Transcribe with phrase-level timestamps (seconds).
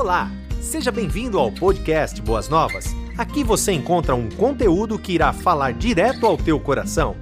[0.00, 0.30] Olá,
[0.62, 2.86] seja bem-vindo ao podcast Boas Novas.
[3.18, 7.14] Aqui você encontra um conteúdo que irá falar direto ao teu coração.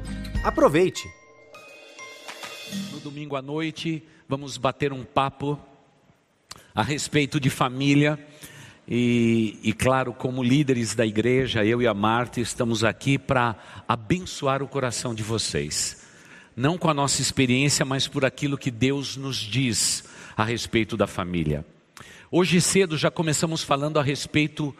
[0.44, 1.10] Aproveite!
[2.92, 5.58] No domingo à noite, vamos bater um papo
[6.72, 8.16] a respeito de família.
[8.86, 13.56] E, e, claro, como líderes da igreja, eu e a Marta estamos aqui para
[13.88, 16.06] abençoar o coração de vocês.
[16.54, 20.04] Não com a nossa experiência, mas por aquilo que Deus nos diz
[20.36, 21.66] a respeito da família.
[22.30, 24.76] Hoje cedo já começamos falando a respeito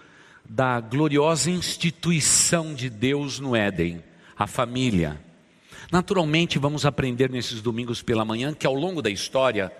[0.47, 4.05] da gloriosa instituição de Deus no Éden,
[4.37, 5.19] a família.
[5.91, 9.73] Naturalmente, vamos aprender nesses domingos pela manhã que ao longo da história,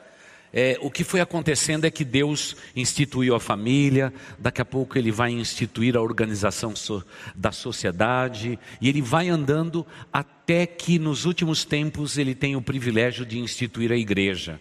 [0.51, 5.13] é, o que foi acontecendo é que Deus instituiu a família, daqui a pouco Ele
[5.13, 7.05] vai instituir a organização so,
[7.35, 13.27] da sociedade, e Ele vai andando até que nos últimos tempos Ele tem o privilégio
[13.27, 14.59] de instituir a igreja,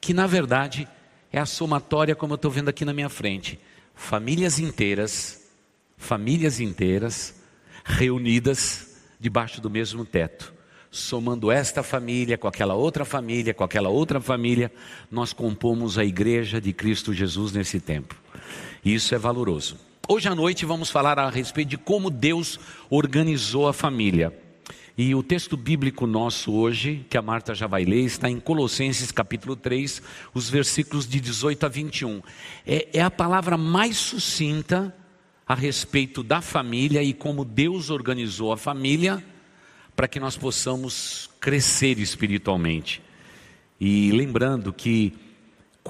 [0.00, 0.99] que na verdade é
[1.38, 3.58] a somatória, como eu estou vendo aqui na minha frente,
[3.94, 5.48] famílias inteiras,
[5.96, 7.34] famílias inteiras,
[7.84, 14.20] reunidas debaixo do mesmo teto somando esta família com aquela outra família, com aquela outra
[14.20, 14.72] família,
[15.10, 18.16] nós compomos a igreja de Cristo Jesus nesse tempo.
[18.84, 19.78] E isso é valoroso.
[20.08, 22.58] Hoje à noite vamos falar a respeito de como Deus
[22.88, 24.36] organizou a família.
[25.02, 29.10] E o texto bíblico nosso hoje, que a Marta já vai ler, está em Colossenses
[29.10, 30.02] capítulo 3,
[30.34, 32.20] os versículos de 18 a 21.
[32.66, 34.94] É, é a palavra mais sucinta
[35.48, 39.24] a respeito da família e como Deus organizou a família
[39.96, 43.00] para que nós possamos crescer espiritualmente.
[43.80, 45.14] E lembrando que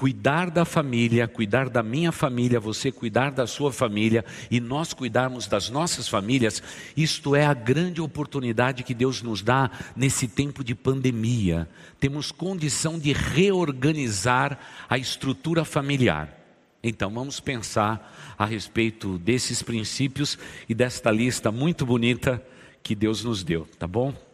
[0.01, 5.45] cuidar da família, cuidar da minha família, você cuidar da sua família e nós cuidarmos
[5.45, 6.63] das nossas famílias,
[6.97, 11.69] isto é a grande oportunidade que Deus nos dá nesse tempo de pandemia.
[11.99, 14.57] Temos condição de reorganizar
[14.89, 16.35] a estrutura familiar.
[16.81, 20.35] Então vamos pensar a respeito desses princípios
[20.67, 22.43] e desta lista muito bonita
[22.81, 24.30] que Deus nos deu, tá bom?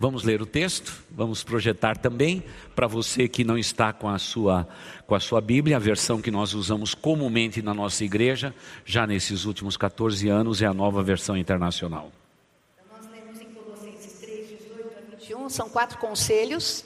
[0.00, 2.44] Vamos ler o texto, vamos projetar também
[2.76, 4.68] para você que não está com a sua
[5.08, 8.54] com a sua Bíblia, a versão que nós usamos comumente na nossa igreja,
[8.84, 12.12] já nesses últimos 14 anos é a nova versão internacional.
[12.92, 16.84] Nós lemos em Colossenses 3, 18 a 21, são quatro conselhos,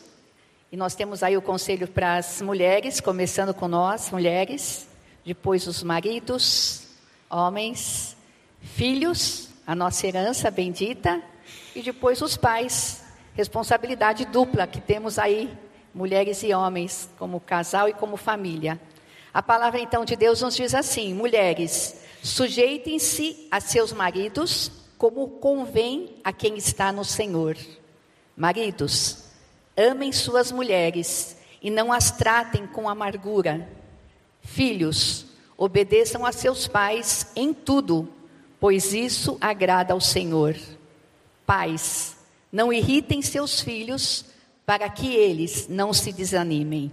[0.70, 4.88] e nós temos aí o conselho para as mulheres, começando com nós, mulheres,
[5.26, 6.86] depois os maridos,
[7.28, 8.16] homens,
[8.62, 11.20] filhos, a nossa herança bendita,
[11.74, 13.01] e depois os pais,
[13.34, 15.52] responsabilidade dupla que temos aí,
[15.94, 18.80] mulheres e homens, como casal e como família.
[19.32, 26.16] A palavra então de Deus nos diz assim: mulheres, sujeitem-se a seus maridos, como convém
[26.22, 27.56] a quem está no Senhor.
[28.36, 29.24] Maridos,
[29.76, 33.68] amem suas mulheres e não as tratem com amargura.
[34.42, 35.26] Filhos,
[35.56, 38.08] obedeçam a seus pais em tudo
[38.62, 40.54] pois isso agrada ao Senhor.
[41.44, 42.16] Pais,
[42.52, 44.24] não irritem seus filhos,
[44.66, 46.92] para que eles não se desanimem.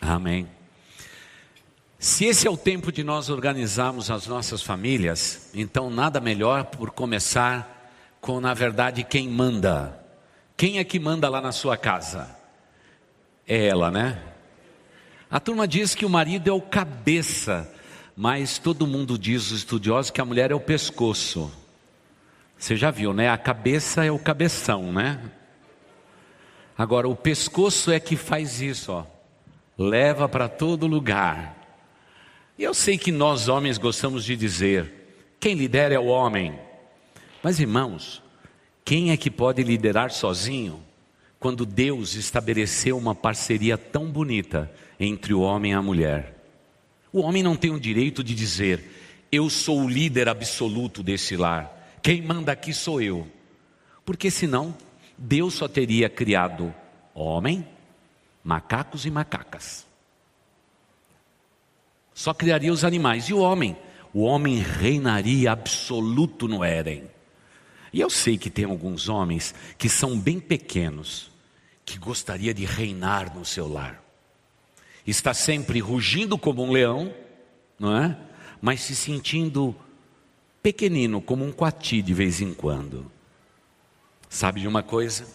[0.00, 0.46] Amém.
[1.98, 6.90] Se esse é o tempo de nós organizarmos as nossas famílias, então nada melhor por
[6.90, 9.98] começar com, na verdade, quem manda.
[10.56, 12.36] Quem é que manda lá na sua casa?
[13.46, 14.22] É ela, né?
[15.30, 17.68] A turma diz que o marido é o cabeça
[18.16, 21.50] mas todo mundo diz, os estudiosos, que a mulher é o pescoço.
[22.62, 23.28] Você já viu, né?
[23.28, 25.18] A cabeça é o cabeção, né?
[26.78, 29.04] Agora, o pescoço é que faz isso, ó.
[29.76, 31.56] Leva para todo lugar.
[32.56, 36.56] E eu sei que nós homens gostamos de dizer: quem lidera é o homem.
[37.42, 38.22] Mas irmãos,
[38.84, 40.80] quem é que pode liderar sozinho
[41.40, 44.70] quando Deus estabeleceu uma parceria tão bonita
[45.00, 46.40] entre o homem e a mulher?
[47.12, 51.81] O homem não tem o direito de dizer: eu sou o líder absoluto desse lar,
[52.02, 53.26] quem manda aqui sou eu.
[54.04, 54.76] Porque senão,
[55.16, 56.74] Deus só teria criado
[57.14, 57.66] homem,
[58.42, 59.86] macacos e macacas.
[62.12, 63.76] Só criaria os animais e o homem.
[64.12, 67.04] O homem reinaria absoluto no Éden.
[67.92, 71.30] E eu sei que tem alguns homens que são bem pequenos,
[71.84, 74.02] que gostaria de reinar no seu lar
[75.06, 77.12] está sempre rugindo como um leão,
[77.78, 78.16] não é?
[78.60, 79.74] Mas se sentindo
[80.62, 83.10] pequenino, como um coati de vez em quando.
[84.28, 85.26] Sabe de uma coisa?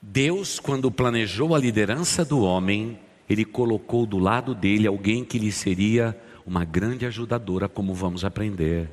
[0.00, 5.52] Deus, quando planejou a liderança do homem, ele colocou do lado dele alguém que lhe
[5.52, 8.90] seria uma grande ajudadora, como vamos aprender.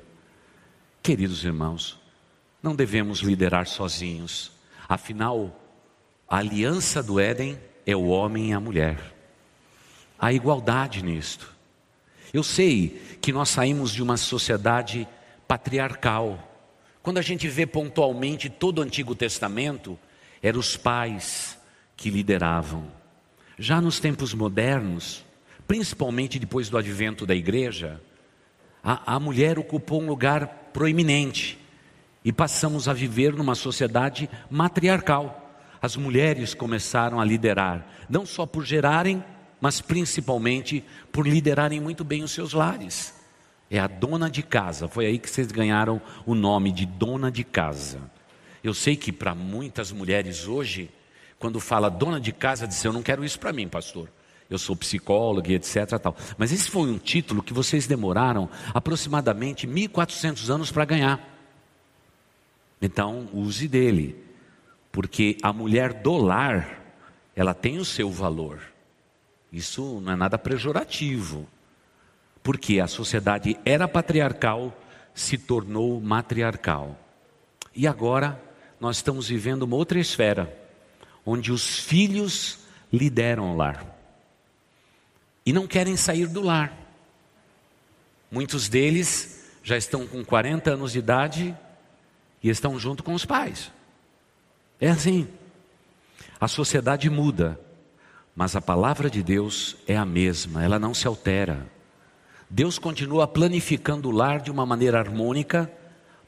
[1.02, 2.00] Queridos irmãos,
[2.62, 4.52] não devemos liderar sozinhos.
[4.88, 5.60] Afinal,
[6.28, 9.16] a aliança do Éden é o homem e a mulher.
[10.20, 11.56] a igualdade nisto.
[12.34, 15.08] Eu sei que nós saímos de uma sociedade
[15.48, 16.44] patriarcal.
[17.02, 19.98] Quando a gente vê pontualmente todo o Antigo Testamento,
[20.42, 21.58] eram os pais
[21.96, 22.92] que lideravam.
[23.58, 25.24] Já nos tempos modernos,
[25.68, 28.02] principalmente depois do advento da igreja,
[28.84, 31.58] a, a mulher ocupou um lugar proeminente
[32.24, 35.44] e passamos a viver numa sociedade matriarcal.
[35.82, 39.24] As mulheres começaram a liderar, não só por gerarem,
[39.60, 43.17] mas principalmente por liderarem muito bem os seus lares.
[43.70, 47.44] É a dona de casa, foi aí que vocês ganharam o nome de dona de
[47.44, 48.00] casa.
[48.64, 50.90] Eu sei que para muitas mulheres hoje,
[51.38, 54.10] quando fala dona de casa, diz: Eu não quero isso para mim, pastor.
[54.50, 56.00] Eu sou psicóloga e etc.
[56.02, 56.16] Tal.
[56.38, 61.36] Mas esse foi um título que vocês demoraram aproximadamente 1.400 anos para ganhar.
[62.82, 64.16] Então, use dele,
[64.92, 66.82] porque a mulher do lar,
[67.36, 68.62] ela tem o seu valor.
[69.52, 71.48] Isso não é nada pejorativo,
[72.48, 74.74] porque a sociedade era patriarcal,
[75.14, 76.98] se tornou matriarcal.
[77.76, 78.42] E agora
[78.80, 80.58] nós estamos vivendo uma outra esfera,
[81.26, 82.60] onde os filhos
[82.90, 83.86] lideram o lar
[85.46, 86.72] e não querem sair do lar.
[88.32, 91.54] Muitos deles já estão com 40 anos de idade
[92.42, 93.74] e estão junto com os pais.
[94.80, 95.28] É assim.
[96.40, 97.60] A sociedade muda,
[98.34, 101.76] mas a palavra de Deus é a mesma, ela não se altera.
[102.50, 105.72] Deus continua planificando o lar de uma maneira harmônica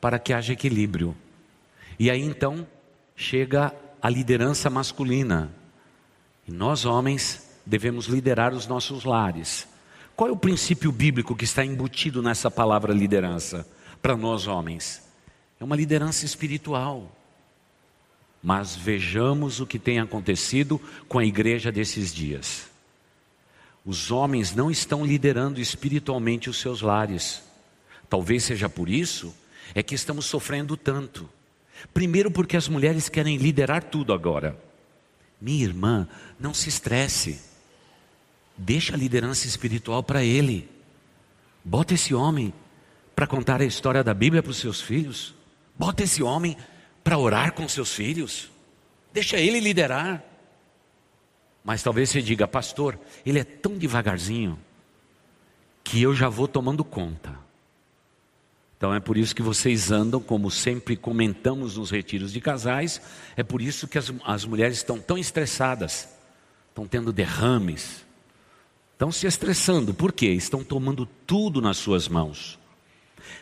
[0.02, 1.16] para que haja equilíbrio.
[1.98, 2.68] E aí então
[3.16, 5.54] chega a liderança masculina.
[6.48, 9.68] E nós, homens, devemos liderar os nossos lares.
[10.16, 13.66] Qual é o princípio bíblico que está embutido nessa palavra liderança
[14.02, 15.02] para nós, homens?
[15.60, 17.16] É uma liderança espiritual.
[18.42, 22.69] Mas vejamos o que tem acontecido com a igreja desses dias.
[23.90, 27.42] Os homens não estão liderando espiritualmente os seus lares.
[28.08, 29.36] Talvez seja por isso
[29.74, 31.28] é que estamos sofrendo tanto.
[31.92, 34.56] Primeiro porque as mulheres querem liderar tudo agora.
[35.42, 36.08] Minha irmã,
[36.40, 37.42] não se estresse.
[38.56, 40.70] Deixa a liderança espiritual para ele.
[41.66, 42.54] Bota esse homem
[43.16, 45.34] para contar a história da Bíblia para os seus filhos.
[45.76, 46.56] Bota esse homem
[47.04, 48.52] para orar com seus filhos.
[49.12, 50.24] Deixa ele liderar.
[51.64, 54.58] Mas talvez você diga, pastor, ele é tão devagarzinho
[55.84, 57.38] que eu já vou tomando conta.
[58.78, 63.02] Então é por isso que vocês andam, como sempre comentamos nos retiros de casais,
[63.36, 66.08] é por isso que as, as mulheres estão tão estressadas,
[66.70, 68.06] estão tendo derrames,
[68.94, 70.28] estão se estressando, por quê?
[70.28, 72.58] Estão tomando tudo nas suas mãos.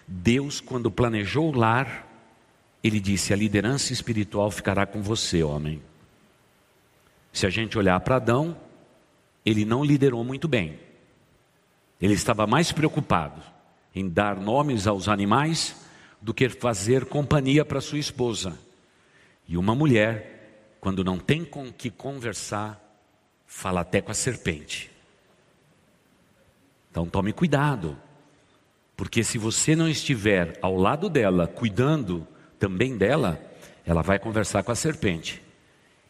[0.07, 2.07] Deus, quando planejou o lar,
[2.83, 5.81] ele disse: A liderança espiritual ficará com você, homem.
[7.37, 8.57] Se a gente olhar para Adão,
[9.45, 10.79] ele não liderou muito bem.
[12.01, 13.43] Ele estava mais preocupado
[13.93, 15.75] em dar nomes aos animais
[16.19, 18.57] do que fazer companhia para sua esposa.
[19.47, 22.81] E uma mulher, quando não tem com que conversar,
[23.45, 24.89] fala até com a serpente.
[26.89, 27.95] Então tome cuidado,
[28.95, 33.39] porque se você não estiver ao lado dela, cuidando também dela,
[33.85, 35.45] ela vai conversar com a serpente.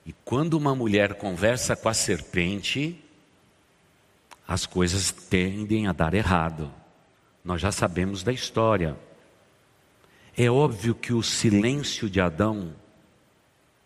[0.08, 2.98] E quando uma mulher conversa com a serpente,
[4.48, 6.72] as coisas tendem a dar errado.
[7.44, 8.98] Nós já sabemos da história.
[10.38, 12.74] É óbvio que o silêncio de Adão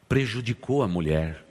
[0.08, 1.44] prejudicou a mulher.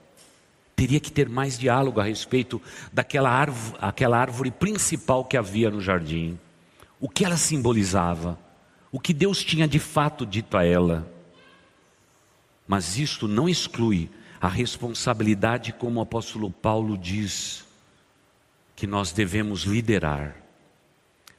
[0.73, 2.61] Teria que ter mais diálogo a respeito
[2.93, 6.39] daquela árvore, aquela árvore principal que havia no jardim.
[6.97, 8.39] O que ela simbolizava
[8.89, 11.09] o que Deus tinha de fato dito a ela.
[12.65, 14.09] Mas isto não exclui
[14.41, 17.63] a responsabilidade, como o apóstolo Paulo diz,
[18.75, 20.35] que nós devemos liderar.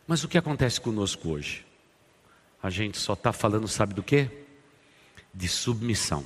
[0.07, 1.67] Mas o que acontece conosco hoje?
[2.63, 4.31] A gente só está falando, sabe do que?
[5.35, 6.25] De submissão.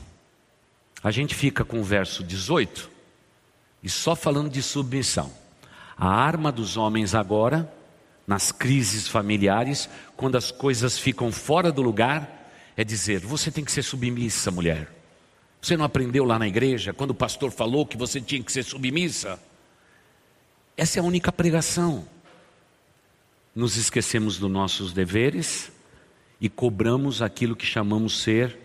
[1.02, 2.90] A gente fica com o verso 18
[3.82, 5.32] e só falando de submissão.
[5.96, 7.72] A arma dos homens agora
[8.26, 13.72] nas crises familiares, quando as coisas ficam fora do lugar, é dizer: você tem que
[13.72, 14.95] ser submissa, mulher.
[15.60, 18.62] Você não aprendeu lá na igreja, quando o pastor falou que você tinha que ser
[18.62, 19.40] submissa?
[20.76, 22.06] Essa é a única pregação.
[23.54, 25.72] Nos esquecemos dos nossos deveres
[26.40, 28.58] e cobramos aquilo que chamamos ser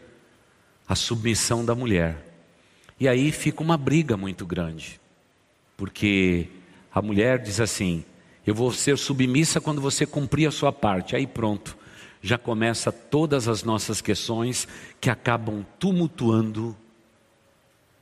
[0.87, 2.27] a submissão da mulher.
[2.99, 4.99] E aí fica uma briga muito grande,
[5.77, 6.49] porque
[6.93, 8.03] a mulher diz assim:
[8.45, 11.15] eu vou ser submissa quando você cumprir a sua parte.
[11.15, 11.77] Aí pronto,
[12.21, 14.67] já começa todas as nossas questões
[14.99, 16.75] que acabam tumultuando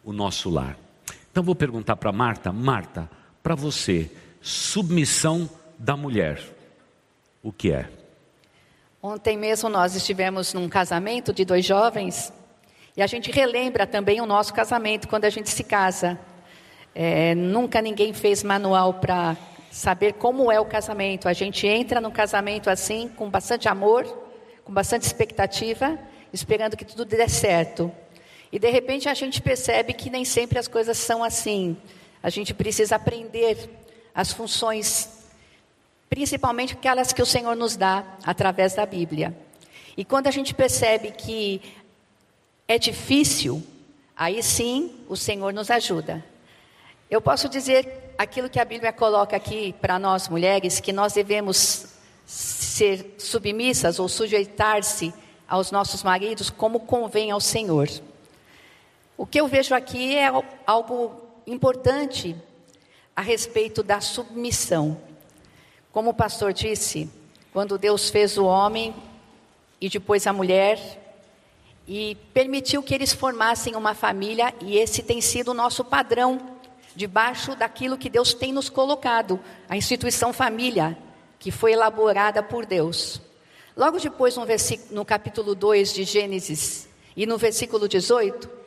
[0.10, 0.76] o nosso lar.
[1.32, 3.08] Então vou perguntar para Marta, Marta,
[3.44, 4.10] para você,
[4.42, 5.48] submissão
[5.78, 6.42] da mulher.
[7.44, 7.88] O que é?
[9.04, 12.34] Ontem mesmo nós estivemos num casamento de dois jovens
[12.98, 16.20] e a gente relembra também o nosso casamento quando a gente se casa.
[16.96, 19.38] É, nunca ninguém fez manual para
[19.70, 21.30] saber como é o casamento.
[21.30, 24.06] A gente entra no casamento assim, com bastante amor,
[24.66, 26.00] com bastante expectativa,
[26.34, 27.92] esperando que tudo dê certo.
[28.52, 31.78] E de repente a gente percebe que nem sempre as coisas são assim.
[32.22, 33.70] A gente precisa aprender
[34.14, 35.20] as funções
[36.10, 39.38] principalmente aquelas que o Senhor nos dá através da Bíblia.
[39.96, 41.62] E quando a gente percebe que
[42.68, 43.64] é difícil,
[44.18, 46.26] aí sim o Senhor nos ajuda.
[47.10, 51.88] Eu posso dizer aquilo que a Bíblia coloca aqui para nós mulheres, que nós devemos
[52.26, 55.14] ser submissas ou sujeitar-se
[55.48, 57.88] aos nossos maridos como convém ao Senhor.
[59.20, 60.32] O que eu vejo aqui é
[60.66, 61.12] algo
[61.46, 62.34] importante
[63.14, 64.98] a respeito da submissão.
[65.92, 67.10] Como o pastor disse,
[67.52, 68.96] quando Deus fez o homem
[69.82, 70.80] e depois a mulher,
[71.86, 76.58] e permitiu que eles formassem uma família, e esse tem sido o nosso padrão,
[76.96, 80.98] debaixo daquilo que Deus tem nos colocado, a instituição família,
[81.38, 83.22] que foi elaborada por Deus.
[83.76, 84.46] Logo depois, no,
[84.92, 88.59] no capítulo 2 de Gênesis, e no versículo 18,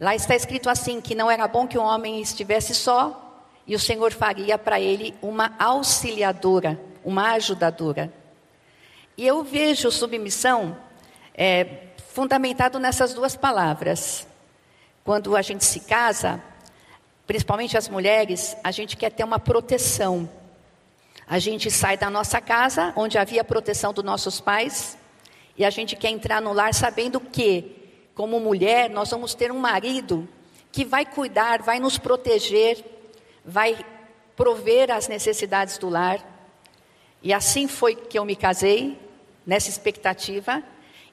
[0.00, 3.78] lá está escrito assim: que não era bom que o homem estivesse só, e o
[3.78, 8.12] Senhor faria para ele uma auxiliadora, uma ajudadora.
[9.16, 10.76] E eu vejo submissão
[11.34, 14.26] é, fundamentado nessas duas palavras.
[15.04, 16.42] Quando a gente se casa,
[17.26, 20.28] principalmente as mulheres, a gente quer ter uma proteção.
[21.26, 24.98] A gente sai da nossa casa, onde havia proteção dos nossos pais,
[25.56, 27.79] e a gente quer entrar no lar sabendo que,
[28.20, 30.28] como mulher, nós vamos ter um marido
[30.70, 32.84] que vai cuidar, vai nos proteger,
[33.42, 33.82] vai
[34.36, 36.20] prover as necessidades do lar.
[37.22, 39.00] E assim foi que eu me casei,
[39.46, 40.62] nessa expectativa,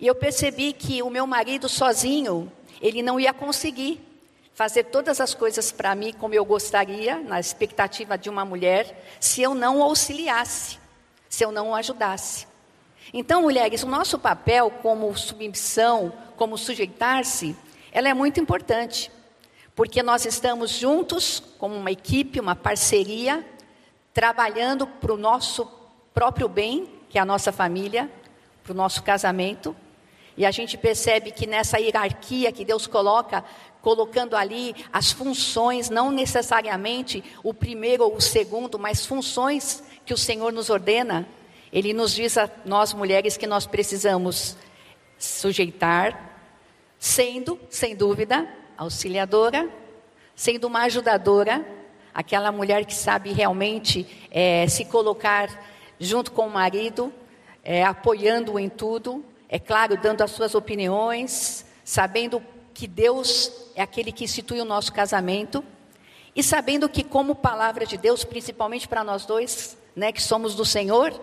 [0.02, 4.06] e eu percebi que o meu marido sozinho, ele não ia conseguir
[4.54, 9.42] fazer todas as coisas para mim como eu gostaria, na expectativa de uma mulher, se
[9.42, 10.78] eu não o auxiliasse,
[11.30, 12.46] se eu não o ajudasse.
[13.14, 17.56] Então, mulheres, o nosso papel como submissão, como sujeitar-se,
[17.92, 19.12] ela é muito importante
[19.78, 23.46] porque nós estamos juntos, como uma equipe, uma parceria,
[24.12, 25.72] trabalhando para o nosso
[26.16, 28.10] próprio bem, que é a nossa família,
[28.64, 29.76] para o nosso casamento.
[30.36, 33.46] E a gente percebe que nessa hierarquia que Deus coloca,
[33.80, 40.18] colocando ali as funções, não necessariamente o primeiro ou o segundo, mas funções que o
[40.18, 41.28] Senhor nos ordena,
[41.72, 44.58] Ele nos diz a nós mulheres que nós precisamos
[45.20, 46.27] sujeitar,
[47.00, 49.70] sendo, sem dúvida, auxiliadora,
[50.36, 51.66] sendo uma ajudadora,
[52.14, 55.50] aquela mulher que sabe realmente é, se colocar
[56.00, 57.12] junto com o marido,
[57.64, 62.42] é, apoiando-o em tudo, é claro, dando as suas opiniões, sabendo
[62.74, 65.64] que Deus é aquele que institui o nosso casamento,
[66.36, 70.64] e sabendo que, como palavra de Deus, principalmente para nós dois, né, que somos do
[70.64, 71.20] Senhor,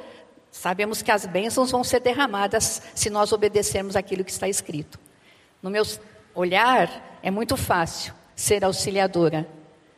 [0.50, 4.98] sabemos que as bênçãos vão ser derramadas se nós obedecermos aquilo que está escrito.
[5.64, 5.82] No meu
[6.34, 9.48] olhar, é muito fácil ser auxiliadora.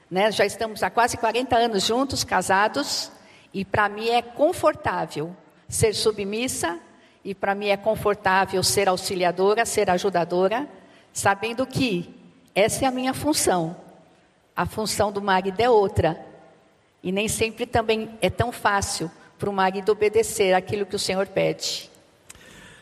[0.09, 0.31] Né?
[0.31, 3.11] Já estamos há quase 40 anos juntos, casados,
[3.53, 5.35] e para mim é confortável
[5.69, 6.79] ser submissa,
[7.25, 10.69] e para mim é confortável ser auxiliadora, ser ajudadora,
[11.13, 12.15] sabendo que
[12.55, 13.77] essa é a minha função.
[14.55, 16.25] A função do marido é outra.
[17.03, 21.27] E nem sempre também é tão fácil para o marido obedecer aquilo que o Senhor
[21.27, 21.91] pede.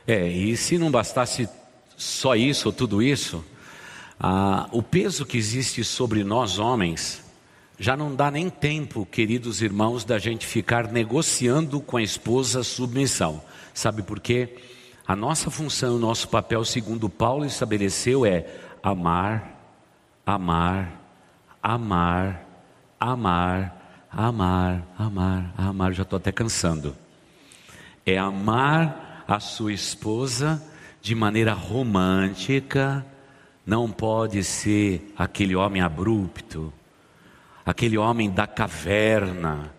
[0.07, 1.49] É, e se não bastasse
[1.97, 3.45] só isso ou tudo isso,
[4.19, 7.23] ah, o peso que existe sobre nós homens
[7.79, 13.43] já não dá nem tempo, queridos irmãos, da gente ficar negociando com a esposa submissão.
[13.73, 14.57] Sabe por quê?
[15.07, 18.47] A nossa função, o nosso papel, segundo Paulo estabeleceu, é
[18.83, 19.61] amar,
[20.25, 21.01] amar,
[21.61, 22.47] amar,
[22.99, 25.93] amar, amar, amar, amar.
[25.93, 26.97] Já estou até cansando.
[28.07, 30.63] É amar a sua esposa
[31.05, 33.05] de maneira romântica,
[33.67, 36.73] não pode ser aquele homem abrupto,
[37.65, 39.71] aquele homem da caverna,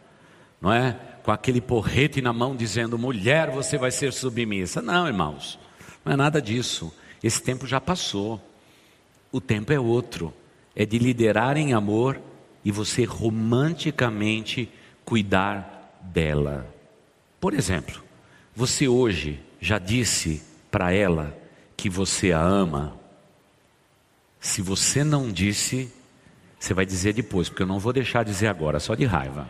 [0.62, 0.96] não é?
[1.24, 4.84] Com aquele porrete na mão dizendo: mulher, você vai ser submissa.
[4.84, 5.58] Não, irmãos,
[6.06, 6.94] não é nada disso.
[7.24, 8.40] Esse tempo já passou.
[9.32, 10.32] O tempo é outro.
[10.76, 12.22] É de liderar em amor
[12.64, 14.70] e você romanticamente
[15.04, 16.72] cuidar dela.
[17.40, 18.04] Por exemplo,
[18.56, 21.34] você hoje já disse para ela
[21.78, 23.00] que você a ama?
[24.42, 25.90] Se você não disse,
[26.60, 29.48] Você vai dizer depois, porque eu não vou deixar de dizer agora, só de raiva.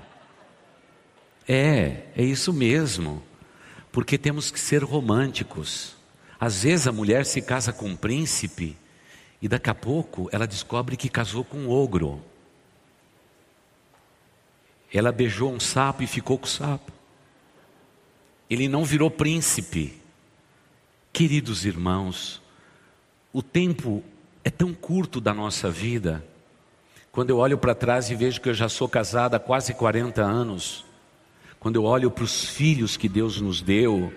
[1.48, 3.24] É, é isso mesmo.
[3.92, 5.96] Porque temos que ser românticos.
[6.40, 8.78] Às vezes a mulher se casa com um príncipe
[9.42, 12.22] e daqui a pouco ela descobre que casou com um ogro.
[14.94, 16.92] Ela beijou um sapo e ficou com o sapo.
[18.48, 20.05] Ele não virou príncipe.
[21.16, 22.42] Queridos irmãos,
[23.32, 24.04] o tempo
[24.44, 26.22] é tão curto da nossa vida.
[27.10, 30.22] Quando eu olho para trás e vejo que eu já sou casada há quase 40
[30.22, 30.84] anos,
[31.58, 34.12] quando eu olho para os filhos que Deus nos deu,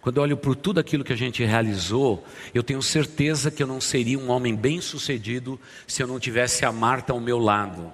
[0.00, 3.66] quando eu olho por tudo aquilo que a gente realizou, eu tenho certeza que eu
[3.66, 7.92] não seria um homem bem-sucedido se eu não tivesse a Marta ao meu lado.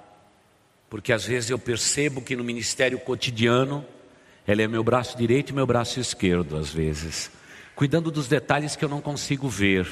[0.90, 3.82] Porque às vezes eu percebo que no ministério cotidiano,
[4.46, 7.30] ela é meu braço direito e meu braço esquerdo, às vezes,
[7.74, 9.88] cuidando dos detalhes que eu não consigo ver.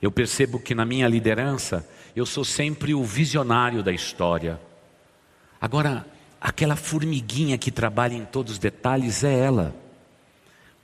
[0.00, 4.60] Eu percebo que na minha liderança, eu sou sempre o visionário da história.
[5.60, 6.04] Agora,
[6.40, 9.74] aquela formiguinha que trabalha em todos os detalhes é ela.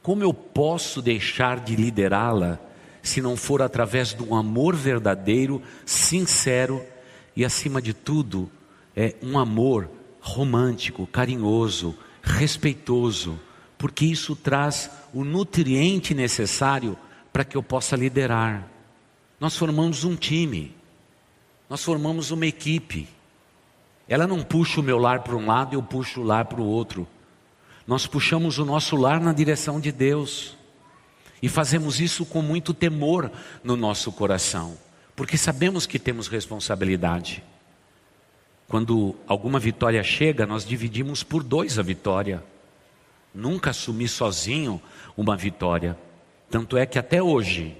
[0.02, 2.59] Como eu posso deixar de liderá-la
[3.02, 6.85] se não for através de um amor verdadeiro, sincero
[7.35, 8.50] e, acima de tudo,
[8.95, 9.90] é um amor
[10.21, 13.38] romântico, carinhoso, respeitoso,
[13.78, 16.99] porque isso traz o nutriente necessário
[17.32, 18.66] para que eu possa liderar.
[19.38, 20.75] Nós formamos um time,
[21.70, 23.08] nós formamos uma equipe.
[24.08, 26.61] Ela não puxa o meu lar para um lado e eu puxo o lar para
[26.61, 27.06] o outro.
[27.87, 30.56] Nós puxamos o nosso lar na direção de Deus.
[31.40, 33.30] E fazemos isso com muito temor
[33.62, 34.76] no nosso coração,
[35.14, 37.44] porque sabemos que temos responsabilidade.
[38.66, 42.42] Quando alguma vitória chega, nós dividimos por dois a vitória.
[43.38, 44.83] Nunca assumi sozinho
[45.16, 45.97] uma vitória.
[46.50, 47.76] Tanto é que até hoje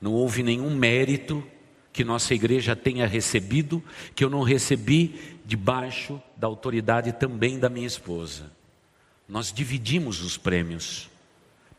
[0.00, 1.46] não houve nenhum mérito
[1.92, 3.80] que nossa igreja tenha recebido
[4.16, 8.50] que eu não recebi debaixo da autoridade também da minha esposa.
[9.28, 11.08] Nós dividimos os prêmios,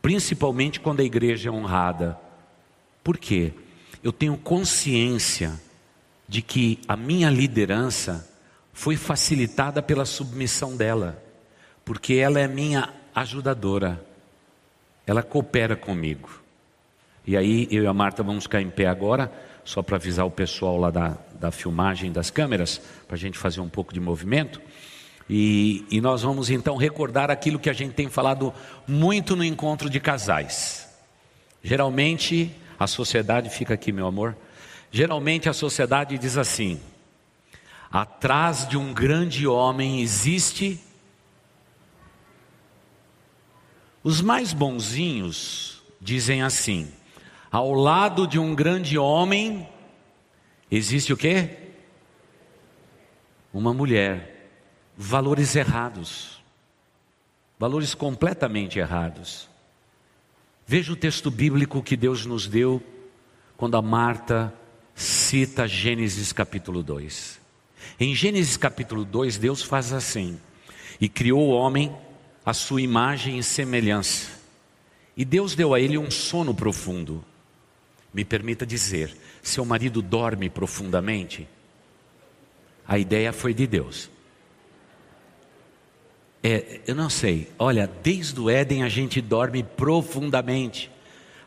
[0.00, 2.18] principalmente quando a igreja é honrada.
[3.04, 3.52] Por quê?
[4.02, 5.60] Eu tenho consciência
[6.26, 8.26] de que a minha liderança
[8.72, 11.22] foi facilitada pela submissão dela,
[11.86, 14.04] porque ela é minha ajudadora,
[15.06, 16.28] ela coopera comigo.
[17.24, 19.32] E aí eu e a Marta vamos ficar em pé agora,
[19.64, 23.60] só para avisar o pessoal lá da, da filmagem das câmeras, para a gente fazer
[23.60, 24.60] um pouco de movimento.
[25.30, 28.52] E, e nós vamos então recordar aquilo que a gente tem falado
[28.86, 30.88] muito no encontro de casais.
[31.62, 34.36] Geralmente a sociedade, fica aqui meu amor,
[34.90, 36.80] geralmente a sociedade diz assim:
[37.92, 40.80] atrás de um grande homem existe.
[44.06, 46.88] Os mais bonzinhos dizem assim:
[47.50, 49.68] ao lado de um grande homem,
[50.70, 51.50] existe o quê?
[53.52, 54.52] Uma mulher.
[54.96, 56.40] Valores errados.
[57.58, 59.48] Valores completamente errados.
[60.64, 62.80] Veja o texto bíblico que Deus nos deu
[63.56, 64.54] quando a Marta
[64.94, 67.40] cita Gênesis capítulo 2.
[67.98, 70.38] Em Gênesis capítulo 2, Deus faz assim:
[71.00, 71.92] e criou o homem
[72.46, 74.28] à sua imagem e semelhança.
[75.16, 77.24] E Deus deu a ele um sono profundo.
[78.14, 81.48] Me permita dizer, seu marido dorme profundamente?
[82.86, 84.08] A ideia foi de Deus.
[86.40, 90.88] É, eu não sei, olha, desde o Éden a gente dorme profundamente.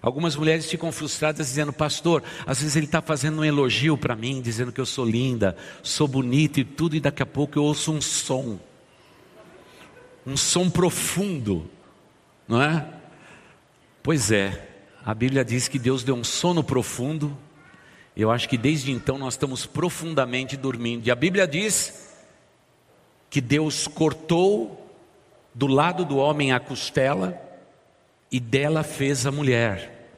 [0.02, 4.42] Algumas mulheres ficam frustradas dizendo, pastor, às vezes ele está fazendo um elogio para mim,
[4.42, 7.92] dizendo que eu sou linda, sou bonita e tudo, e daqui a pouco eu ouço
[7.94, 8.60] um som,
[10.26, 11.70] um som profundo,
[12.48, 12.86] não é?
[14.04, 14.68] Pois é,
[15.06, 17.38] a Bíblia diz que Deus deu um sono profundo.
[18.16, 21.08] Eu acho que desde então nós estamos profundamente dormindo.
[21.08, 22.16] E a Bíblia diz
[23.30, 24.94] que Deus cortou
[25.54, 27.40] do lado do homem a costela
[28.32, 30.12] e dela fez a mulher.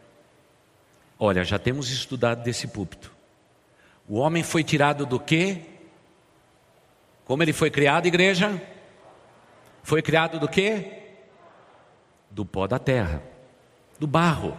[1.17, 3.11] Olha, já temos estudado desse púlpito.
[4.09, 5.61] O homem foi tirado do quê?
[7.25, 8.61] Como ele foi criado, igreja?
[9.83, 10.99] Foi criado do quê?
[12.29, 13.21] Do pó da terra,
[13.99, 14.57] do barro.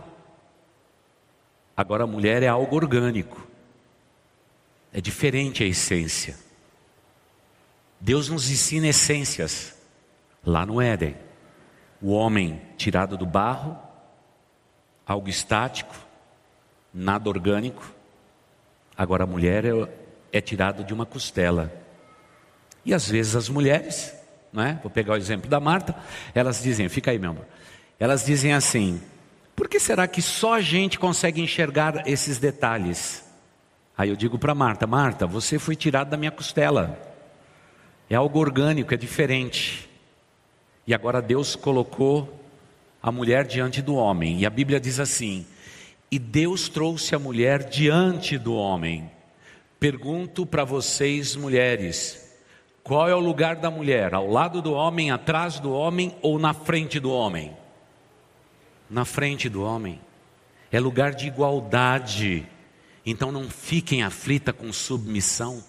[1.77, 3.47] Agora a mulher é algo orgânico.
[4.93, 6.37] É diferente a essência.
[7.99, 9.75] Deus nos ensina essências
[10.45, 11.17] lá no Éden.
[12.01, 13.79] O homem tirado do barro,
[15.07, 15.95] algo estático,
[16.93, 17.91] nada orgânico.
[18.97, 19.89] Agora a mulher é,
[20.33, 21.73] é tirada de uma costela.
[22.85, 24.15] E às vezes as mulheres,
[24.53, 24.79] não é?
[24.83, 25.95] Vou pegar o exemplo da Marta,
[26.35, 27.47] elas dizem, fica aí, meu amor.
[27.99, 29.01] Elas dizem assim:
[29.55, 33.25] por que será que só a gente consegue enxergar esses detalhes?
[33.97, 36.99] Aí eu digo para Marta: Marta, você foi tirado da minha costela.
[38.11, 39.89] É algo orgânico, é diferente.
[40.87, 42.41] E agora Deus colocou
[43.03, 44.41] a mulher diante do homem.
[44.41, 45.47] E a Bíblia diz assim:
[46.11, 49.11] E Deus trouxe a mulher diante do homem.
[49.79, 52.22] Pergunto para vocês, mulheres:
[52.83, 54.15] qual é o lugar da mulher?
[54.15, 57.57] Ao lado do homem, atrás do homem ou na frente do homem?
[58.91, 60.01] Na frente do homem.
[60.71, 62.47] É lugar de igualdade.
[63.07, 65.63] Então não fiquem aflita com submissão,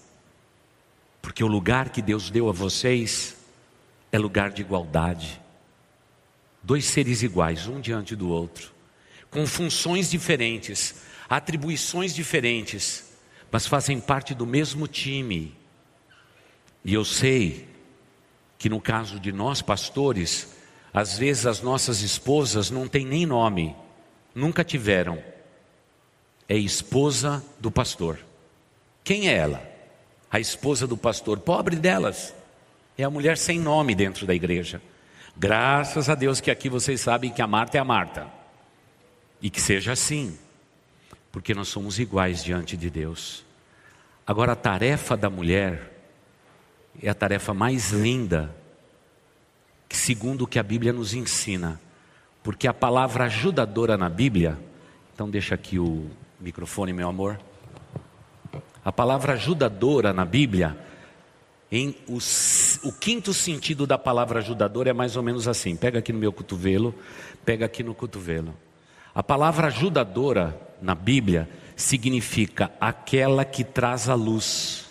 [1.20, 3.36] porque o lugar que Deus deu a vocês
[4.12, 5.40] é lugar de igualdade.
[6.62, 8.72] Dois seres iguais, um diante do outro,
[9.30, 13.12] com funções diferentes, atribuições diferentes,
[13.50, 15.54] mas fazem parte do mesmo time.
[16.84, 17.66] E eu sei
[18.58, 20.54] que no caso de nós pastores,
[20.92, 23.74] às vezes as nossas esposas não têm nem nome,
[24.34, 25.22] nunca tiveram.
[26.48, 28.18] É esposa do pastor.
[29.02, 29.62] Quem é ela?
[30.30, 32.34] A esposa do pastor, pobre delas.
[32.98, 34.80] É a mulher sem nome dentro da igreja.
[35.36, 38.28] Graças a Deus que aqui vocês sabem que a Marta é a Marta.
[39.40, 40.38] E que seja assim,
[41.32, 43.44] porque nós somos iguais diante de Deus.
[44.26, 45.93] Agora, a tarefa da mulher
[47.02, 48.54] é a tarefa mais linda,
[49.90, 51.80] segundo o que a Bíblia nos ensina,
[52.42, 54.58] porque a palavra ajudadora na Bíblia,
[55.14, 57.40] então deixa aqui o microfone, meu amor.
[58.84, 60.76] A palavra ajudadora na Bíblia
[61.70, 65.74] em o, quinto sentido da palavra ajudador é mais ou menos assim.
[65.74, 66.94] Pega aqui no meu cotovelo,
[67.44, 68.54] pega aqui no cotovelo.
[69.14, 74.83] A palavra ajudadora na Bíblia significa aquela que traz a luz.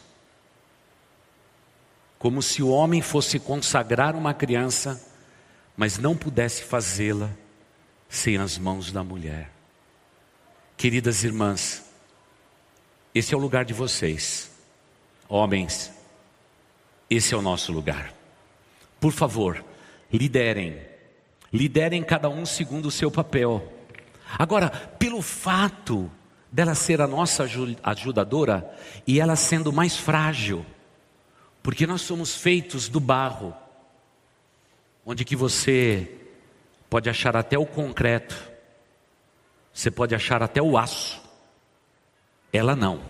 [2.24, 5.06] Como se o homem fosse consagrar uma criança,
[5.76, 7.30] mas não pudesse fazê-la
[8.08, 9.52] sem as mãos da mulher.
[10.78, 11.84] Queridas irmãs,
[13.14, 14.50] esse é o lugar de vocês,
[15.28, 15.92] homens.
[17.10, 18.14] Esse é o nosso lugar.
[19.02, 19.62] Por favor,
[20.10, 20.80] liderem.
[21.52, 23.70] Liderem cada um segundo o seu papel.
[24.40, 26.10] Agora, pelo fato
[26.50, 27.46] dela ser a nossa
[27.84, 28.74] ajudadora
[29.06, 30.66] e ela sendo mais frágil,
[31.64, 33.56] porque nós somos feitos do barro,
[35.06, 36.20] onde que você
[36.90, 38.36] pode achar até o concreto,
[39.74, 41.20] você pode achar até o aço,
[42.52, 43.02] ela não.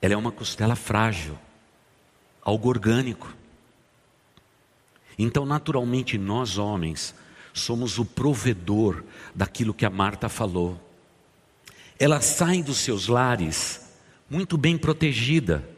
[0.00, 1.36] Ela é uma costela frágil
[2.48, 3.34] algo orgânico.
[5.18, 7.14] Então, naturalmente, nós homens
[7.52, 10.80] somos o provedor daquilo que a Marta falou.
[11.98, 13.86] Ela sai dos seus lares
[14.30, 15.68] muito bem protegida.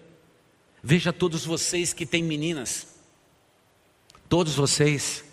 [0.83, 2.87] Veja todos vocês que têm meninas,
[4.29, 5.25] todos vocês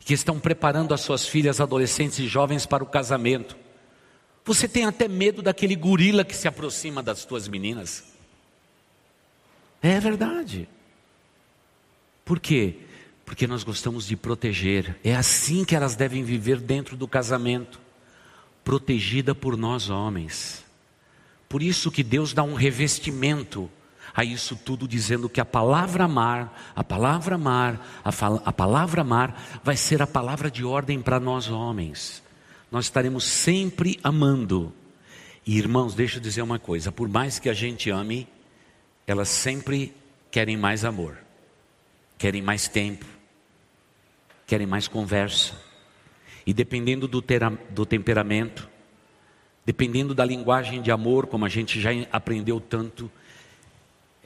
[0.00, 3.56] que estão preparando as suas filhas adolescentes e jovens para o casamento.
[4.44, 8.04] Você tem até medo daquele gorila que se aproxima das tuas meninas.
[9.82, 10.68] É verdade.
[12.24, 12.76] Por quê?
[13.24, 14.98] Porque nós gostamos de proteger.
[15.04, 17.80] É assim que elas devem viver dentro do casamento,
[18.64, 20.64] protegida por nós homens.
[21.48, 23.70] Por isso que Deus dá um revestimento
[24.14, 28.10] a isso tudo, dizendo que a palavra amar, a palavra amar, a,
[28.44, 32.22] a palavra amar vai ser a palavra de ordem para nós homens.
[32.70, 34.72] Nós estaremos sempre amando.
[35.46, 38.28] E irmãos, deixa eu dizer uma coisa: por mais que a gente ame,
[39.06, 39.94] elas sempre
[40.30, 41.18] querem mais amor,
[42.16, 43.04] querem mais tempo,
[44.46, 45.54] querem mais conversa.
[46.46, 47.22] E dependendo do,
[47.70, 48.68] do temperamento,
[49.64, 53.10] dependendo da linguagem de amor, como a gente já aprendeu tanto,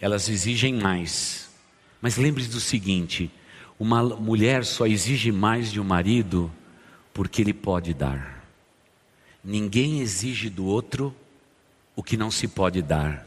[0.00, 1.50] elas exigem mais.
[2.00, 3.30] Mas lembre-se do seguinte:
[3.78, 6.50] uma mulher só exige mais de um marido
[7.12, 8.44] porque ele pode dar.
[9.42, 11.14] Ninguém exige do outro
[11.94, 13.26] o que não se pode dar.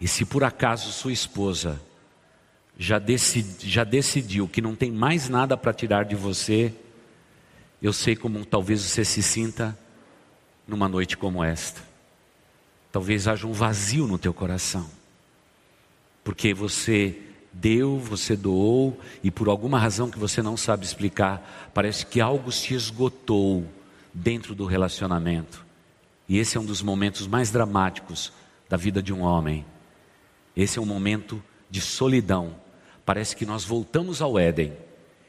[0.00, 1.80] E se por acaso sua esposa
[2.78, 6.74] já, decidi, já decidiu que não tem mais nada para tirar de você,
[7.80, 9.76] eu sei como talvez você se sinta
[10.66, 11.82] numa noite como esta.
[12.90, 14.88] Talvez haja um vazio no teu coração,
[16.24, 17.20] porque você
[17.52, 22.50] deu, você doou e por alguma razão que você não sabe explicar, parece que algo
[22.50, 23.64] se esgotou
[24.12, 25.64] dentro do relacionamento.
[26.28, 28.32] E esse é um dos momentos mais dramáticos
[28.68, 29.64] da vida de um homem.
[30.56, 32.56] Esse é um momento de solidão.
[33.04, 34.72] Parece que nós voltamos ao Éden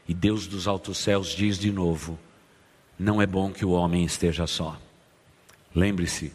[0.07, 2.17] e Deus dos altos céus diz de novo:
[2.97, 4.79] não é bom que o homem esteja só.
[5.73, 6.31] Lembre-se,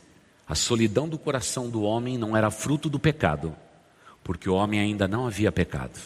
[0.46, 3.56] a solidão do coração do homem não era fruto do pecado,
[4.22, 5.98] porque o homem ainda não havia pecado.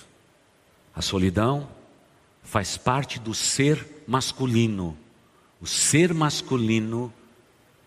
[0.95, 1.69] A solidão
[2.43, 4.97] faz parte do ser masculino.
[5.61, 7.13] O ser masculino,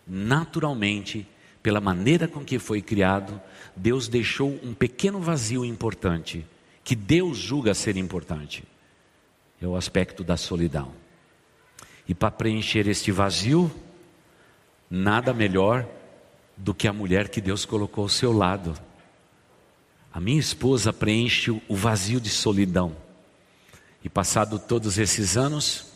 [0.06, 1.26] naturalmente,
[1.62, 3.40] pela maneira com que foi criado,
[3.74, 6.44] Deus deixou um pequeno vazio importante,
[6.82, 8.64] que Deus julga ser importante.
[9.60, 10.92] É o aspecto da solidão.
[12.08, 13.70] E para preencher este vazio,
[14.90, 15.86] nada melhor
[16.56, 18.74] do que a mulher que Deus colocou ao seu lado.
[20.12, 22.96] A minha esposa preenche o vazio de solidão.
[24.02, 25.86] E passado todos esses anos,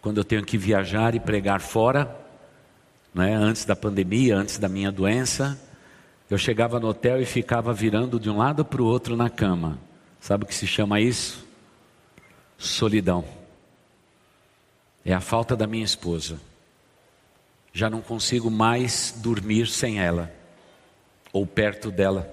[0.00, 2.14] quando eu tenho que viajar e pregar fora,
[3.14, 5.58] né, antes da pandemia, antes da minha doença,
[6.28, 9.78] eu chegava no hotel e ficava virando de um lado para o outro na cama.
[10.20, 11.46] Sabe o que se chama isso?
[12.58, 13.24] Solidão.
[15.04, 16.40] É a falta da minha esposa.
[17.72, 20.32] Já não consigo mais dormir sem ela,
[21.32, 22.32] ou perto dela.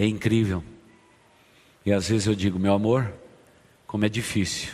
[0.00, 0.64] É incrível.
[1.84, 3.12] E às vezes eu digo, meu amor,
[3.86, 4.72] como é difícil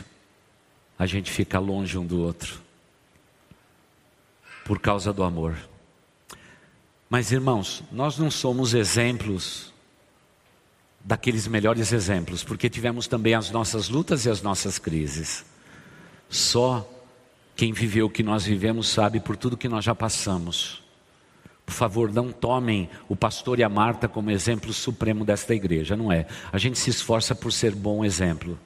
[0.96, 2.60] a gente ficar longe um do outro,
[4.64, 5.56] por causa do amor.
[7.10, 9.74] Mas irmãos, nós não somos exemplos
[11.00, 15.44] daqueles melhores exemplos, porque tivemos também as nossas lutas e as nossas crises.
[16.30, 16.88] Só
[17.56, 20.85] quem viveu o que nós vivemos sabe por tudo que nós já passamos.
[21.66, 26.12] Por favor, não tomem o pastor e a Marta como exemplo supremo desta igreja, não
[26.12, 26.26] é?
[26.52, 28.56] A gente se esforça por ser bom exemplo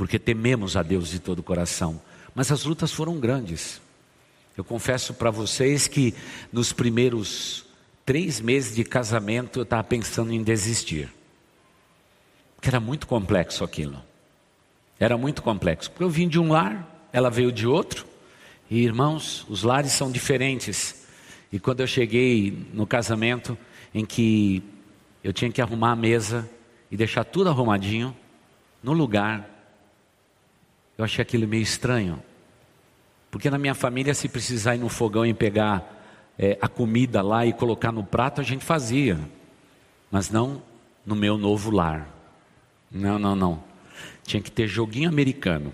[0.00, 2.00] porque tememos a Deus de todo o coração.
[2.34, 3.82] Mas as lutas foram grandes.
[4.56, 6.14] Eu confesso para vocês que
[6.50, 7.66] nos primeiros
[8.06, 11.12] três meses de casamento eu estava pensando em desistir.
[12.56, 14.02] Porque era muito complexo aquilo.
[14.98, 15.90] Era muito complexo.
[15.90, 18.06] Porque eu vim de um lar, ela veio de outro.
[18.70, 20.99] E irmãos, os lares são diferentes.
[21.52, 23.58] E quando eu cheguei no casamento,
[23.92, 24.62] em que
[25.22, 26.48] eu tinha que arrumar a mesa
[26.90, 28.16] e deixar tudo arrumadinho,
[28.82, 29.48] no lugar,
[30.96, 32.22] eu achei aquilo meio estranho.
[33.30, 36.00] Porque na minha família, se precisar ir no fogão e pegar
[36.38, 39.18] é, a comida lá e colocar no prato, a gente fazia.
[40.10, 40.62] Mas não
[41.04, 42.08] no meu novo lar.
[42.90, 43.62] Não, não, não.
[44.24, 45.72] Tinha que ter joguinho americano.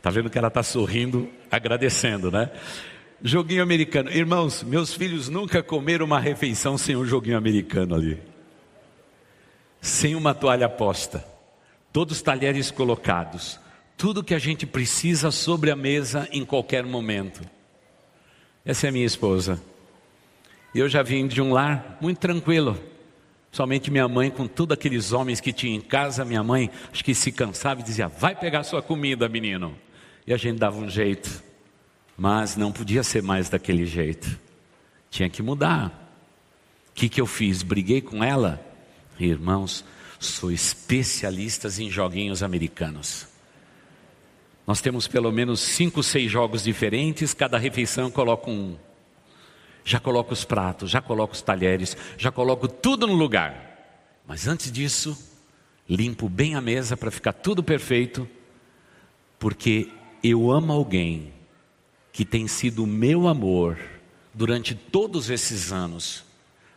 [0.00, 2.50] Tá vendo que ela está sorrindo, agradecendo, né?
[3.22, 4.10] Joguinho americano.
[4.10, 8.18] Irmãos, meus filhos nunca comeram uma refeição sem um joguinho americano ali.
[9.80, 11.24] Sem uma toalha posta
[11.92, 13.58] todos os talheres colocados,
[13.96, 17.40] tudo que a gente precisa sobre a mesa em qualquer momento.
[18.64, 19.60] Essa é minha esposa.
[20.74, 22.78] Eu já vim de um lar muito tranquilo.
[23.50, 27.14] Somente minha mãe, com todos aqueles homens que tinha em casa, minha mãe, acho que
[27.14, 29.74] se cansava e dizia: Vai pegar sua comida, menino.
[30.26, 31.42] E a gente dava um jeito.
[32.20, 34.36] Mas não podia ser mais daquele jeito.
[35.08, 36.12] Tinha que mudar.
[36.88, 37.62] O que, que eu fiz?
[37.62, 38.60] Briguei com ela?
[39.20, 39.84] Irmãos,
[40.18, 43.28] sou especialistas em joguinhos americanos.
[44.66, 48.76] Nós temos pelo menos cinco, seis jogos diferentes, cada refeição eu coloco um.
[49.84, 54.18] Já coloco os pratos, já coloco os talheres, já coloco tudo no lugar.
[54.26, 55.16] Mas antes disso,
[55.88, 58.28] limpo bem a mesa para ficar tudo perfeito,
[59.38, 59.88] porque
[60.22, 61.37] eu amo alguém
[62.18, 63.78] que tem sido meu amor
[64.34, 66.24] durante todos esses anos,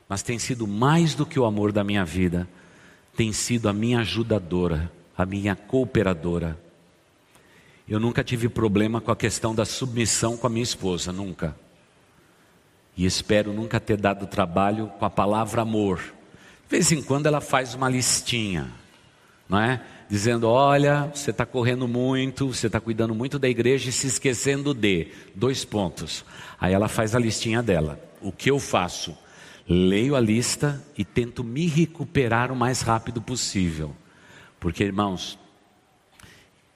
[0.08, 2.48] mas tem sido mais do que o amor da minha vida
[3.18, 6.56] tem sido a minha ajudadora, a minha cooperadora.
[7.90, 11.56] Eu nunca tive problema com a questão da submissão com a minha esposa, nunca.
[12.96, 15.98] E espero nunca ter dado trabalho com a palavra amor.
[15.98, 18.72] De vez em quando ela faz uma listinha,
[19.52, 19.80] não é?
[20.10, 24.74] Dizendo: olha, você está correndo muito, você está cuidando muito da igreja e se esquecendo
[24.74, 26.26] de dois pontos.
[26.60, 28.00] Aí ela faz a listinha dela.
[28.20, 29.16] O que eu faço?
[29.68, 33.96] leio a lista e tento me recuperar o mais rápido possível.
[34.60, 35.40] Porque, irmãos,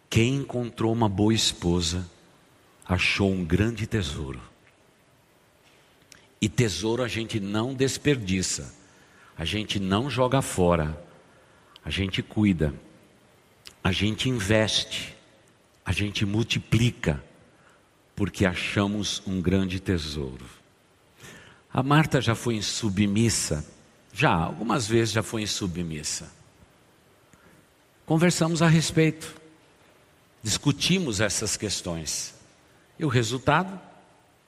[0.10, 2.10] quem encontrou uma boa esposa
[2.88, 4.42] achou um grande tesouro.
[6.40, 8.74] E tesouro a gente não desperdiça,
[9.38, 11.05] a gente não joga fora,
[11.86, 12.74] a gente cuida,
[13.84, 15.15] a gente investe,
[15.86, 17.24] a gente multiplica,
[18.15, 20.45] porque achamos um grande tesouro.
[21.71, 23.63] A Marta já foi submissa,
[24.12, 26.34] já, algumas vezes já foi submissa.
[28.04, 29.39] Conversamos a respeito,
[30.41, 32.34] discutimos essas questões.
[32.98, 33.80] E o resultado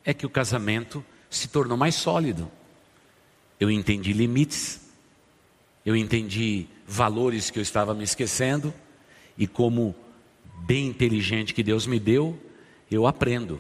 [0.03, 2.49] é que o casamento se tornou mais sólido.
[3.59, 4.81] Eu entendi limites,
[5.85, 8.73] eu entendi valores que eu estava me esquecendo,
[9.37, 9.93] e como
[10.65, 12.39] bem inteligente que Deus me deu,
[12.89, 13.59] eu aprendo.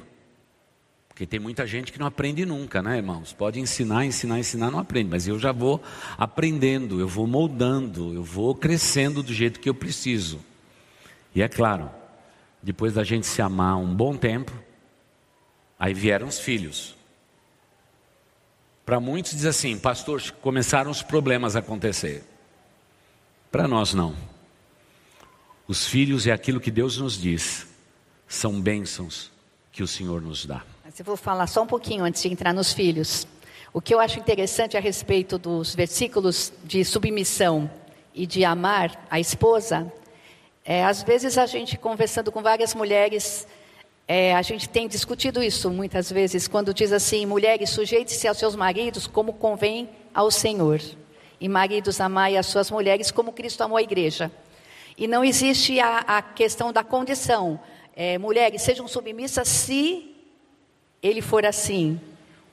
[1.09, 3.33] Porque tem muita gente que não aprende nunca, né, irmãos?
[3.33, 5.09] Pode ensinar, ensinar, ensinar, não aprende.
[5.09, 5.81] Mas eu já vou
[6.17, 10.39] aprendendo, eu vou moldando, eu vou crescendo do jeito que eu preciso.
[11.33, 11.89] E é claro,
[12.61, 14.51] depois da gente se amar um bom tempo,
[15.79, 16.95] aí vieram os filhos.
[18.85, 22.23] Para muitos diz assim, pastor, começaram os problemas a acontecer.
[23.51, 24.15] Para nós não.
[25.67, 27.67] Os filhos é aquilo que Deus nos diz,
[28.27, 29.31] são bênçãos
[29.71, 30.63] que o Senhor nos dá.
[30.83, 33.27] Mas eu vou falar só um pouquinho antes de entrar nos filhos.
[33.73, 37.69] O que eu acho interessante a respeito dos versículos de submissão
[38.13, 39.91] e de amar a esposa,
[40.65, 43.47] é, às vezes a gente conversando com várias mulheres,
[44.07, 48.55] é, a gente tem discutido isso muitas vezes, quando diz assim: mulheres, sujeite-se aos seus
[48.55, 50.81] maridos como convém ao Senhor.
[51.39, 54.31] E maridos, amai as suas mulheres como Cristo amou a igreja.
[54.97, 57.59] E não existe a, a questão da condição.
[57.95, 60.15] É, mulheres, sejam submissas se
[61.01, 62.01] ele for assim.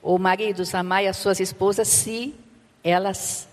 [0.01, 2.35] Ou maridos, amai as suas esposas se
[2.83, 3.47] elas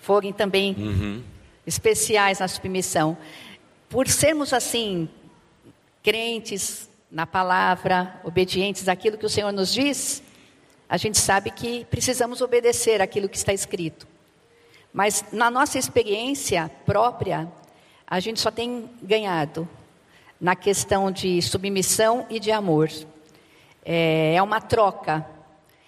[0.00, 1.22] forem também uhum.
[1.66, 3.18] especiais na submissão.
[3.90, 5.06] Por sermos assim,
[6.02, 10.22] crentes, na palavra, obedientes àquilo que o Senhor nos diz,
[10.88, 14.07] a gente sabe que precisamos obedecer aquilo que está escrito.
[14.92, 17.50] Mas na nossa experiência própria,
[18.06, 19.68] a gente só tem ganhado
[20.40, 22.90] na questão de submissão e de amor.
[23.84, 25.26] É, é uma troca.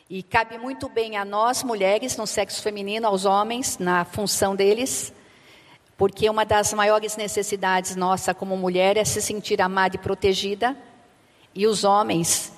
[0.08, 5.12] E cabe muito bem a nós, mulheres, no sexo feminino, aos homens, na função deles,
[5.96, 10.76] porque uma das maiores necessidades nossa como mulher é se sentir amada e protegida
[11.54, 12.52] e os homens,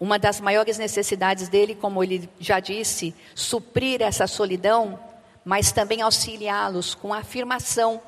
[0.00, 4.98] uma das maiores necessidades dele, como ele já disse, suprir essa solidão,
[5.44, 8.00] mas também auxiliá-los com afirmação.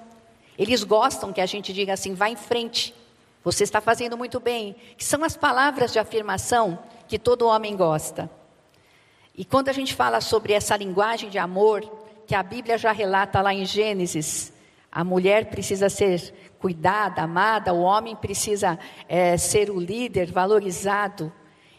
[0.59, 2.95] Eles gostam que a gente diga assim: vá em frente,
[3.45, 4.75] você está fazendo muito bem.
[4.97, 8.31] Que são as palavras de afirmação que todo homem gosta.
[9.37, 11.83] E quando a gente fala sobre essa linguagem de amor,
[12.27, 14.53] que a Bíblia já relata lá em Gênesis,
[14.91, 21.31] a mulher precisa ser cuidada, amada, o homem precisa é, ser o líder, valorizado.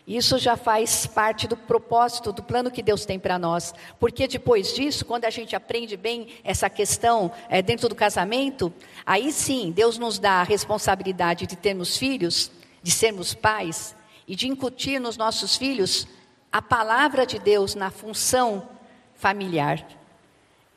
[0.08, 3.74] Isso já faz parte do propósito, do plano que Deus tem para nós.
[4.00, 8.74] Porque depois disso, quando a gente aprende bem essa questão é, dentro do casamento,
[9.06, 12.50] aí sim Deus nos dá a responsabilidade de termos filhos,
[12.82, 13.94] de sermos pais
[14.26, 16.08] e de incutir nos nossos filhos
[16.50, 18.70] a palavra de Deus na função
[19.14, 19.86] familiar.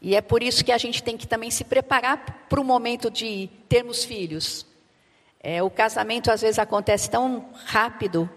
[0.02, 3.08] E é por isso que a gente tem que também se preparar para o momento
[3.08, 4.66] de termos filhos.
[5.40, 8.28] É, o casamento às vezes acontece tão rápido,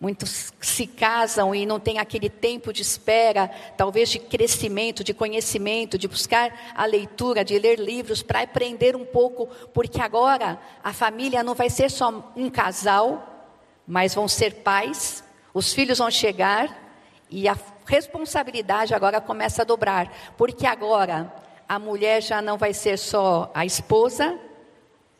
[0.00, 5.98] muitos se casam e não tem aquele tempo de espera, talvez de crescimento, de conhecimento,
[5.98, 11.42] de buscar a leitura, de ler livros para aprender um pouco, porque agora a família
[11.42, 13.50] não vai ser só um casal,
[13.86, 16.86] mas vão ser pais, os filhos vão chegar
[17.28, 21.32] e a responsabilidade agora começa a dobrar, porque agora
[21.68, 24.38] a mulher já não vai ser só a esposa,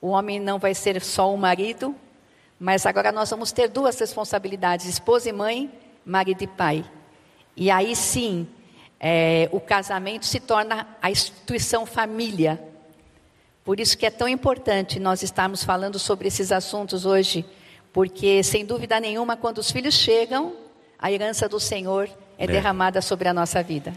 [0.01, 1.95] o homem não vai ser só o marido,
[2.59, 5.71] mas agora nós vamos ter duas responsabilidades: esposa e mãe,
[6.05, 6.85] marido e pai.
[7.57, 8.47] E aí sim,
[9.01, 12.61] é, o casamento se torna a instituição família.
[13.64, 17.44] Por isso que é tão importante nós estarmos falando sobre esses assuntos hoje,
[17.92, 20.55] porque sem dúvida nenhuma, quando os filhos chegam,
[20.99, 23.92] a herança do Senhor é, é derramada sobre a nossa vida.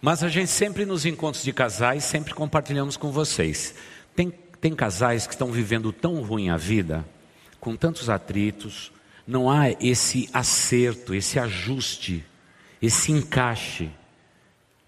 [0.00, 3.74] Mas a gente sempre nos encontros de casais, sempre compartilhamos com vocês.
[4.14, 7.04] Tem, tem casais que estão vivendo tão ruim a vida,
[7.66, 8.92] com tantos atritos,
[9.26, 12.24] não há esse acerto, esse ajuste,
[12.80, 13.90] esse encaixe.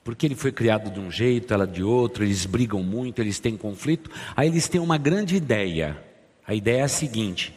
[0.05, 3.57] Porque ele foi criado de um jeito, ela de outro, eles brigam muito, eles têm
[3.57, 4.09] conflito.
[4.37, 6.01] Aí eles têm uma grande ideia.
[6.47, 7.53] A ideia é a seguinte: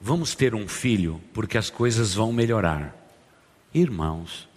[0.00, 2.96] vamos ter um filho porque as coisas vão melhorar.
[3.72, 4.48] Irmãos,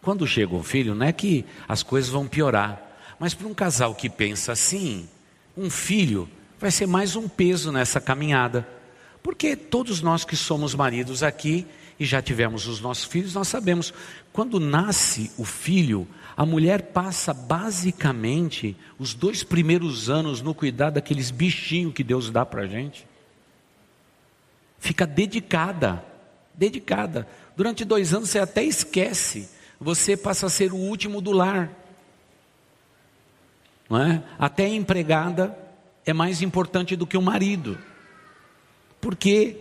[0.00, 2.80] quando chega um filho, não é que as coisas vão piorar,
[3.18, 5.08] mas para um casal que pensa assim,
[5.56, 6.28] um filho
[6.60, 8.78] vai ser mais um peso nessa caminhada.
[9.22, 11.66] Porque todos nós que somos maridos aqui
[11.98, 13.92] e já tivemos os nossos filhos, nós sabemos,
[14.32, 21.30] quando nasce o filho, a mulher passa basicamente os dois primeiros anos no cuidado daqueles
[21.30, 23.06] bichinhos que Deus dá para a gente.
[24.78, 26.02] Fica dedicada,
[26.54, 27.28] dedicada.
[27.54, 29.48] Durante dois anos você até esquece
[29.80, 31.72] você passa a ser o último do lar.
[33.88, 34.22] Não é?
[34.38, 35.56] Até a empregada
[36.04, 37.78] é mais importante do que o marido.
[39.00, 39.56] Porque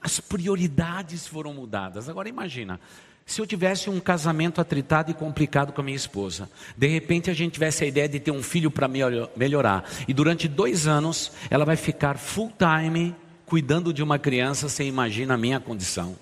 [0.00, 2.08] as prioridades foram mudadas.
[2.08, 2.80] Agora imagina,
[3.24, 7.34] se eu tivesse um casamento atritado e complicado com a minha esposa, de repente a
[7.34, 8.88] gente tivesse a ideia de ter um filho para
[9.36, 13.14] melhorar, e durante dois anos ela vai ficar full time
[13.46, 16.16] cuidando de uma criança, você imagina a minha condição.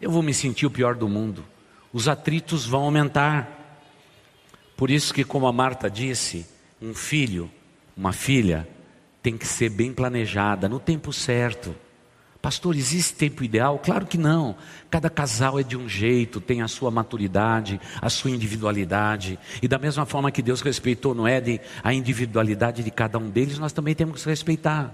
[0.00, 1.44] Eu vou me sentir o pior do mundo
[1.92, 3.58] os atritos vão aumentar.
[4.76, 6.46] Por isso que, como a Marta disse,
[6.80, 7.50] um filho,
[7.96, 8.66] uma filha,
[9.22, 11.74] tem que ser bem planejada, no tempo certo,
[12.42, 13.78] Pastor, existe tempo ideal?
[13.78, 14.56] Claro que não.
[14.90, 19.38] Cada casal é de um jeito, tem a sua maturidade, a sua individualidade.
[19.62, 23.60] E da mesma forma que Deus respeitou no Éden a individualidade de cada um deles,
[23.60, 24.92] nós também temos que respeitar.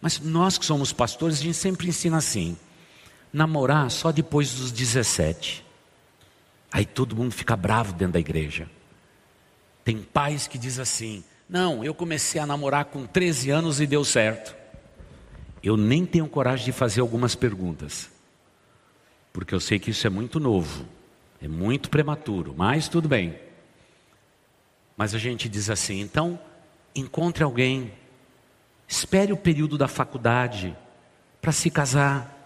[0.00, 2.56] Mas nós que somos pastores, a gente sempre ensina assim:
[3.32, 5.66] namorar só depois dos 17.
[6.70, 8.70] Aí todo mundo fica bravo dentro da igreja.
[9.82, 14.04] Tem pais que dizem assim: não, eu comecei a namorar com 13 anos e deu
[14.04, 14.54] certo.
[15.60, 18.08] Eu nem tenho coragem de fazer algumas perguntas,
[19.32, 20.86] porque eu sei que isso é muito novo,
[21.42, 23.36] é muito prematuro, mas tudo bem.
[24.96, 26.38] Mas a gente diz assim: então,
[26.94, 27.92] encontre alguém,
[28.86, 30.76] espere o período da faculdade
[31.42, 32.36] para se casar.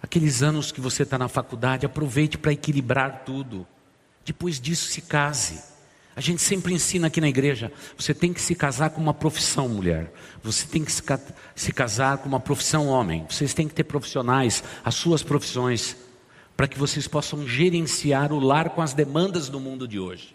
[0.00, 3.66] Aqueles anos que você está na faculdade, aproveite para equilibrar tudo.
[4.24, 5.77] Depois disso, se case.
[6.18, 9.68] A gente sempre ensina aqui na igreja: você tem que se casar com uma profissão
[9.68, 10.12] mulher,
[10.42, 14.96] você tem que se casar com uma profissão homem, vocês têm que ter profissionais, as
[14.96, 15.96] suas profissões,
[16.56, 20.34] para que vocês possam gerenciar o lar com as demandas do mundo de hoje.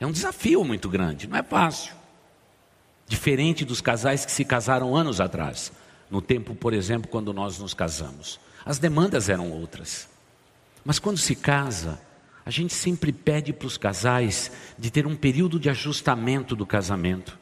[0.00, 1.94] É um desafio muito grande, não é fácil.
[3.06, 5.70] Diferente dos casais que se casaram anos atrás,
[6.10, 8.40] no tempo, por exemplo, quando nós nos casamos.
[8.64, 10.08] As demandas eram outras.
[10.84, 12.00] Mas quando se casa,
[12.50, 17.38] a gente sempre pede para os casais de ter um período de ajustamento do casamento.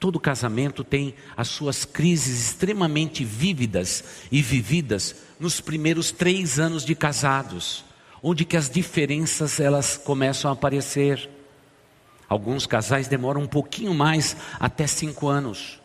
[0.00, 4.02] Todo casamento tem as suas crises extremamente vívidas
[4.32, 7.84] e vividas nos primeiros três anos de casados,
[8.22, 11.28] onde que as diferenças elas começam a aparecer.
[12.26, 15.82] Alguns casais demoram um pouquinho mais, até cinco anos.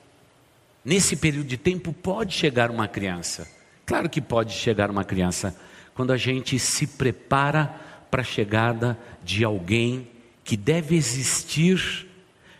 [0.85, 3.45] Nesse período de tempo pode chegar uma criança.
[3.85, 5.53] Claro que pode chegar uma criança
[5.93, 10.07] quando a gente se prepara para a chegada de alguém
[10.43, 12.07] que deve existir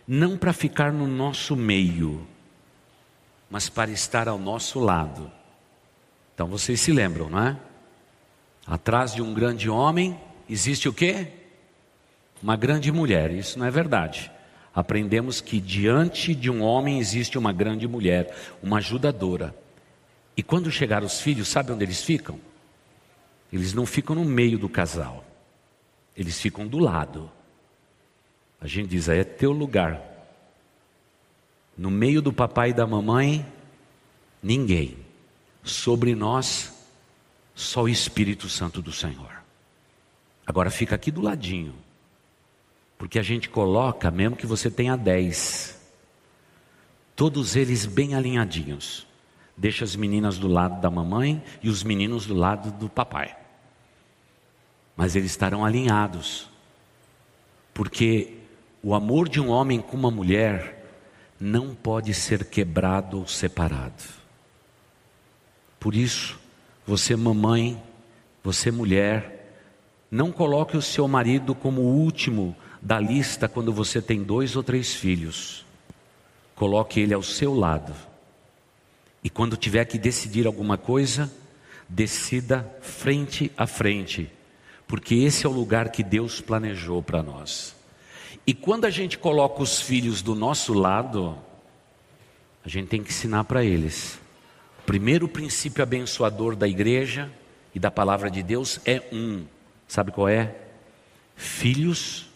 [0.04, 2.26] não para ficar no nosso meio,
[3.48, 5.30] mas para estar ao nosso lado.
[6.34, 7.56] Então vocês se lembram, não é?
[8.66, 10.18] Atrás de um grande homem
[10.50, 11.28] existe o quê?
[12.42, 13.30] Uma grande mulher.
[13.30, 14.32] Isso não é verdade.
[14.74, 19.54] Aprendemos que diante de um homem existe uma grande mulher, uma ajudadora.
[20.36, 22.40] E quando chegar os filhos, sabe onde eles ficam?
[23.52, 25.24] Eles não ficam no meio do casal.
[26.16, 27.30] Eles ficam do lado.
[28.60, 30.00] A gente diz, é teu lugar.
[31.76, 33.44] No meio do papai e da mamãe,
[34.42, 34.96] ninguém.
[35.62, 36.72] Sobre nós,
[37.54, 39.42] só o Espírito Santo do Senhor.
[40.46, 41.74] Agora fica aqui do ladinho.
[42.96, 45.80] Porque a gente coloca, mesmo que você tenha dez,
[47.16, 49.06] todos eles bem alinhadinhos.
[49.56, 53.43] Deixa as meninas do lado da mamãe e os meninos do lado do papai
[54.96, 56.48] mas eles estarão alinhados,
[57.72, 58.34] porque
[58.82, 60.84] o amor de um homem com uma mulher
[61.40, 64.04] não pode ser quebrado ou separado.
[65.80, 66.38] Por isso,
[66.86, 67.82] você, mamãe,
[68.42, 69.56] você, mulher,
[70.10, 74.62] não coloque o seu marido como o último da lista quando você tem dois ou
[74.62, 75.66] três filhos.
[76.54, 77.94] Coloque ele ao seu lado.
[79.24, 81.32] E quando tiver que decidir alguma coisa,
[81.88, 84.30] decida frente a frente
[84.94, 87.74] porque esse é o lugar que Deus planejou para nós.
[88.46, 91.36] E quando a gente coloca os filhos do nosso lado,
[92.64, 94.20] a gente tem que ensinar para eles.
[94.78, 97.28] O primeiro princípio abençoador da igreja
[97.74, 99.44] e da palavra de Deus é um.
[99.88, 100.54] Sabe qual é?
[101.34, 102.28] Filhos,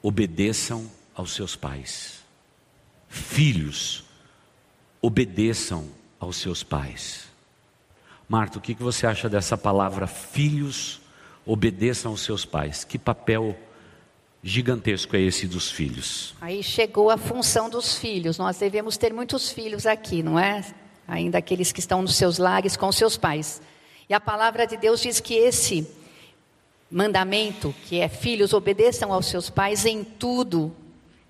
[0.00, 2.20] obedeçam aos seus pais.
[3.08, 4.04] Filhos,
[5.02, 5.88] obedeçam
[6.20, 7.24] aos seus pais.
[8.28, 11.00] Marta, o que você acha dessa palavra filhos,
[11.46, 12.82] obedeçam aos seus pais.
[12.82, 13.56] Que papel
[14.42, 16.34] gigantesco é esse dos filhos?
[16.40, 18.36] Aí chegou a função dos filhos.
[18.36, 20.64] Nós devemos ter muitos filhos aqui, não é?
[21.06, 23.62] Ainda aqueles que estão nos seus lares com seus pais.
[24.08, 25.88] E a palavra de Deus diz que esse
[26.90, 30.74] mandamento, que é filhos, obedeçam aos seus pais em tudo.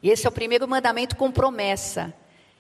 [0.03, 2.15] Esse é o primeiro mandamento com promessa.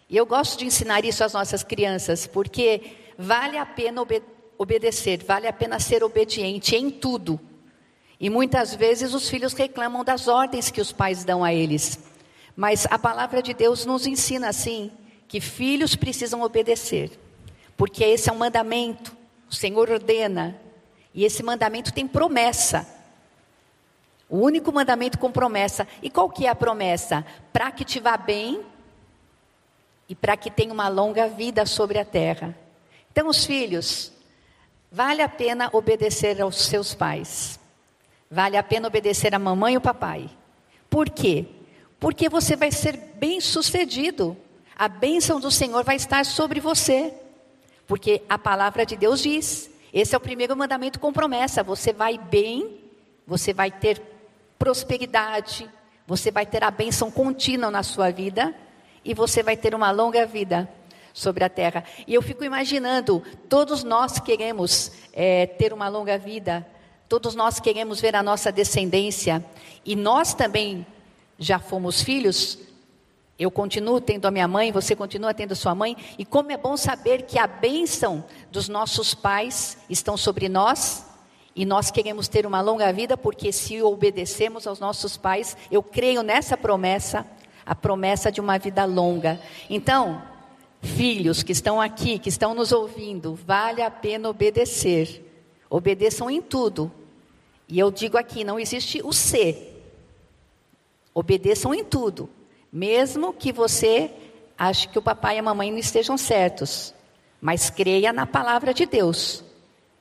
[0.08, 2.82] E eu gosto de ensinar isso às nossas crianças, porque
[3.18, 7.38] vale a pena obedecer obedecer, vale a pena ser obediente em tudo.
[8.18, 11.98] E muitas vezes os filhos reclamam das ordens que os pais dão a eles.
[12.56, 14.90] Mas a palavra de Deus nos ensina assim,
[15.28, 17.10] que filhos precisam obedecer.
[17.76, 19.14] Porque esse é um mandamento,
[19.50, 20.58] o Senhor ordena.
[21.12, 22.86] E esse mandamento tem promessa.
[24.28, 25.86] O único mandamento com promessa.
[26.02, 27.24] E qual que é a promessa?
[27.52, 28.64] Para que te vá bem
[30.08, 32.56] e para que tenha uma longa vida sobre a terra.
[33.12, 34.12] Então, os filhos,
[34.96, 37.60] Vale a pena obedecer aos seus pais.
[38.30, 40.30] Vale a pena obedecer a mamãe e o papai.
[40.88, 41.44] Por quê?
[42.00, 44.34] Porque você vai ser bem sucedido.
[44.74, 47.12] A bênção do Senhor vai estar sobre você.
[47.86, 49.70] Porque a palavra de Deus diz.
[49.92, 51.62] Esse é o primeiro mandamento com promessa.
[51.62, 52.80] Você vai bem,
[53.26, 54.00] você vai ter
[54.58, 55.68] prosperidade,
[56.06, 58.54] você vai ter a bênção contínua na sua vida
[59.04, 60.66] e você vai ter uma longa vida
[61.16, 61.82] sobre a terra.
[62.06, 66.64] E eu fico imaginando, todos nós queremos é, ter uma longa vida,
[67.08, 69.42] todos nós queremos ver a nossa descendência,
[69.82, 70.86] e nós também
[71.38, 72.58] já fomos filhos.
[73.38, 76.56] Eu continuo tendo a minha mãe, você continua tendo a sua mãe, e como é
[76.58, 81.06] bom saber que a bênção dos nossos pais estão sobre nós,
[81.54, 86.22] e nós queremos ter uma longa vida, porque se obedecemos aos nossos pais, eu creio
[86.22, 87.26] nessa promessa,
[87.64, 89.40] a promessa de uma vida longa.
[89.70, 90.35] Então,
[90.86, 95.22] Filhos que estão aqui, que estão nos ouvindo, vale a pena obedecer.
[95.68, 96.90] Obedeçam em tudo.
[97.68, 99.84] E eu digo aqui, não existe o ser.
[101.12, 102.30] Obedeçam em tudo.
[102.72, 104.10] Mesmo que você
[104.56, 106.94] ache que o papai e a mamãe não estejam certos.
[107.40, 109.44] Mas creia na palavra de Deus.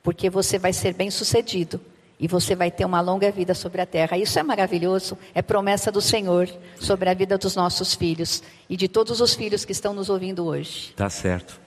[0.02, 1.80] Porque você vai ser bem sucedido
[2.18, 4.16] e você vai ter uma longa vida sobre a terra.
[4.16, 6.48] Isso é maravilhoso, é promessa do Senhor
[6.80, 10.44] sobre a vida dos nossos filhos e de todos os filhos que estão nos ouvindo
[10.44, 10.92] hoje.
[10.96, 11.60] Tá certo.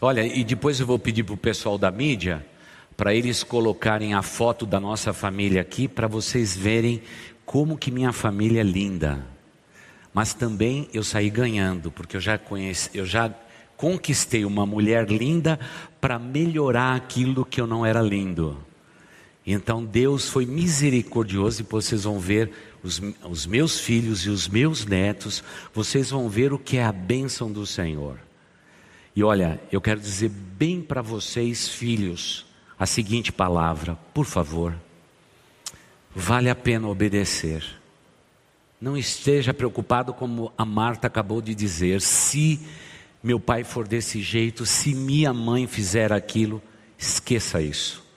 [0.00, 2.44] Olha, e depois eu vou pedir para o pessoal da mídia
[2.96, 7.02] para eles colocarem a foto da nossa família aqui para vocês verem
[7.44, 9.26] como que minha família é linda.
[10.12, 13.32] Mas também eu saí ganhando, porque eu já conheci, eu já
[13.76, 15.58] conquistei uma mulher linda
[16.00, 18.58] para melhorar aquilo que eu não era lindo.
[19.46, 22.50] Então Deus foi misericordioso e vocês vão ver
[22.82, 26.92] os, os, meus filhos e os meus netos, vocês vão ver o que é a
[26.92, 28.18] bênção do Senhor.
[29.14, 32.46] E olha, eu quero dizer bem para vocês, filhos,
[32.78, 34.74] a seguinte palavra, por favor.
[36.14, 37.64] Vale a pena obedecer.
[38.80, 42.60] Não esteja preocupado como a Marta acabou de dizer, se
[43.22, 46.62] meu pai for desse jeito, se minha mãe fizer aquilo,
[46.98, 48.09] esqueça isso.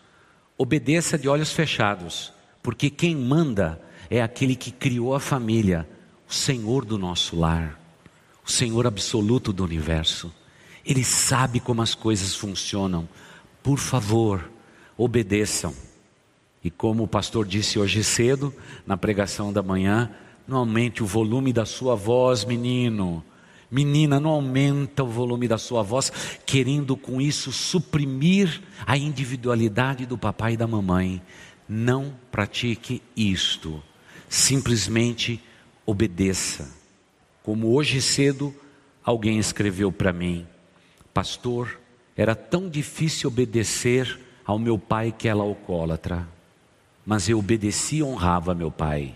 [0.63, 5.85] Obedeça de olhos fechados, porque quem manda é aquele que criou a família,
[6.25, 7.77] o Senhor do nosso lar,
[8.47, 10.33] o Senhor absoluto do universo.
[10.85, 13.09] Ele sabe como as coisas funcionam.
[13.61, 14.49] Por favor,
[14.97, 15.75] obedeçam.
[16.63, 18.53] E como o pastor disse hoje cedo,
[18.87, 20.15] na pregação da manhã,
[20.47, 23.21] não aumente o volume da sua voz, menino.
[23.73, 26.11] Menina, não aumenta o volume da sua voz,
[26.45, 31.19] querendo com isso suprimir a individualidade do papai e da mamãe.
[31.67, 33.81] Não pratique isto.
[34.29, 35.41] Simplesmente
[35.87, 36.69] obedeça.
[37.41, 38.53] Como hoje cedo
[39.03, 40.45] alguém escreveu para mim,
[41.11, 41.79] pastor,
[42.15, 46.27] era tão difícil obedecer ao meu pai que era alcoólatra,
[47.03, 49.15] mas eu obedeci e honrava meu pai.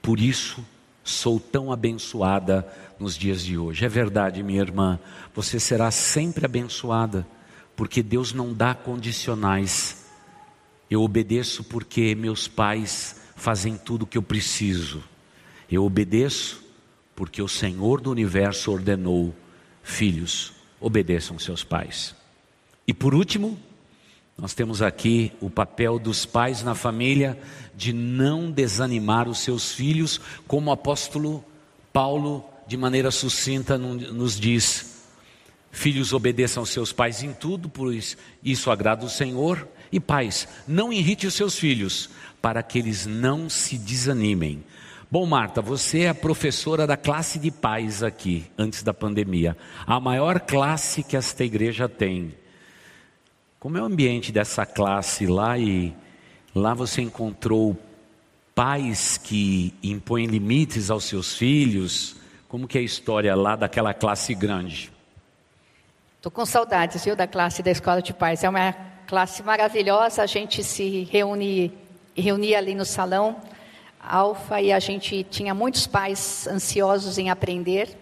[0.00, 0.64] Por isso
[1.04, 2.66] sou tão abençoada
[2.98, 3.84] nos dias de hoje.
[3.84, 4.98] É verdade, minha irmã,
[5.34, 7.26] você será sempre abençoada,
[7.76, 10.06] porque Deus não dá condicionais.
[10.90, 15.04] Eu obedeço porque meus pais fazem tudo o que eu preciso.
[15.70, 16.64] Eu obedeço
[17.14, 19.34] porque o Senhor do universo ordenou:
[19.82, 22.14] filhos, obedeçam seus pais.
[22.86, 23.58] E por último,
[24.36, 27.38] nós temos aqui o papel dos pais na família
[27.74, 31.44] de não desanimar os seus filhos, como o apóstolo
[31.92, 35.04] Paulo de maneira sucinta, nos diz:
[35.70, 39.68] Filhos, obedeçam aos seus pais em tudo, pois isso agrada o Senhor.
[39.92, 42.10] E pais, não irrite os seus filhos,
[42.42, 44.64] para que eles não se desanimem.
[45.08, 49.56] Bom, Marta, você é a professora da classe de pais aqui, antes da pandemia.
[49.86, 52.34] A maior classe que esta igreja tem.
[53.64, 55.96] Como é o ambiente dessa classe lá e
[56.54, 57.74] lá você encontrou
[58.54, 62.14] pais que impõem limites aos seus filhos?
[62.46, 64.92] Como que é a história lá daquela classe grande?
[66.18, 68.44] Estou com saudades, viu, da classe da escola de pais.
[68.44, 68.74] É uma
[69.06, 70.22] classe maravilhosa.
[70.22, 71.72] A gente se reúne,
[72.14, 73.40] reunia ali no salão
[73.98, 77.96] Alfa e a gente tinha muitos pais ansiosos em aprender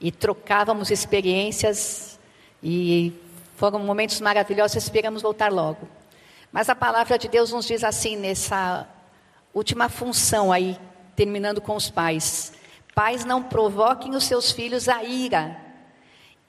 [0.00, 2.18] e trocávamos experiências
[2.62, 3.12] e
[3.58, 4.84] foram momentos maravilhosos.
[4.84, 5.88] Esperamos voltar logo.
[6.52, 8.86] Mas a palavra de Deus nos diz assim nessa
[9.52, 10.78] última função aí,
[11.16, 12.52] terminando com os pais.
[12.94, 15.60] Pais não provoquem os seus filhos a ira.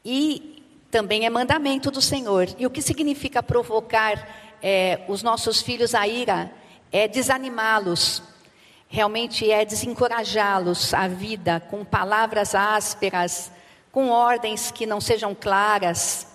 [0.06, 2.48] E também é mandamento do Senhor.
[2.60, 4.30] E o que significa provocar
[4.62, 6.52] é, os nossos filhos a ira?
[6.92, 8.22] É desanimá-los,
[8.88, 13.52] realmente é desencorajá-los à vida com palavras ásperas,
[13.92, 16.29] com ordens que não sejam claras,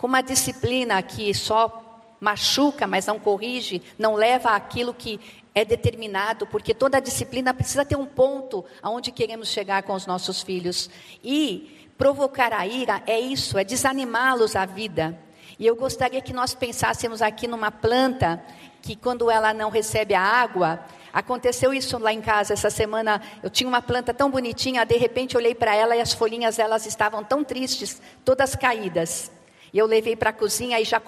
[0.00, 5.20] com uma disciplina que só machuca, mas não corrige, não leva àquilo que
[5.54, 10.40] é determinado, porque toda disciplina precisa ter um ponto aonde queremos chegar com os nossos
[10.40, 10.88] filhos.
[11.22, 15.18] E provocar a ira é isso, é desanimá-los à vida.
[15.58, 18.42] E eu gostaria que nós pensássemos aqui numa planta
[18.80, 20.80] que, quando ela não recebe a água,
[21.12, 23.20] aconteceu isso lá em casa essa semana.
[23.42, 26.86] Eu tinha uma planta tão bonitinha, de repente olhei para ela e as folhinhas elas
[26.86, 29.30] estavam tão tristes, todas caídas.
[29.72, 31.00] E eu levei para a cozinha e já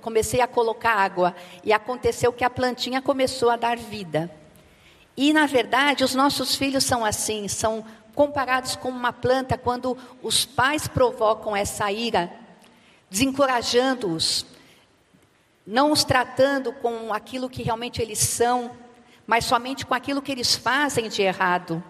[0.00, 1.34] comecei a colocar água.
[1.64, 4.30] E aconteceu que a plantinha começou a dar vida.
[5.16, 7.84] E, na verdade, os nossos filhos são assim, são
[8.14, 12.32] comparados com uma planta quando os pais provocam essa ira,
[13.10, 14.46] desencorajando-os,
[15.66, 18.70] não os tratando com aquilo que realmente eles são,
[19.26, 21.82] mas somente com aquilo que eles fazem de errado.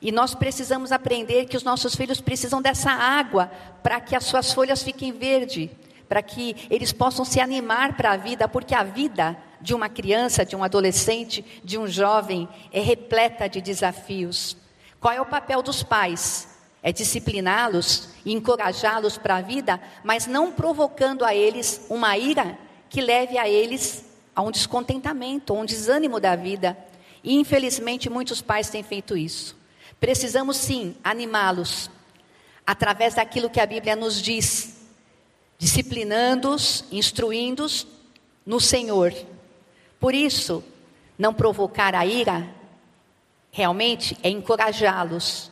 [0.00, 3.50] E nós precisamos aprender que os nossos filhos precisam dessa água
[3.82, 5.70] para que as suas folhas fiquem verdes,
[6.08, 10.44] para que eles possam se animar para a vida, porque a vida de uma criança,
[10.44, 14.56] de um adolescente, de um jovem é repleta de desafios.
[15.00, 16.56] Qual é o papel dos pais?
[16.82, 23.36] É discipliná-los encorajá-los para a vida, mas não provocando a eles uma ira que leve
[23.38, 26.78] a eles a um descontentamento, a um desânimo da vida.
[27.24, 29.57] E infelizmente muitos pais têm feito isso.
[30.00, 31.90] Precisamos sim animá-los
[32.66, 34.76] através daquilo que a Bíblia nos diz,
[35.58, 37.86] disciplinando-os, instruindo-os
[38.44, 39.12] no Senhor.
[39.98, 40.62] Por isso,
[41.18, 42.48] não provocar a ira
[43.50, 45.50] realmente é encorajá-los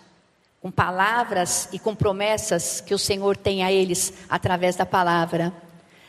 [0.61, 5.53] com palavras e com promessas que o Senhor tem a eles através da palavra,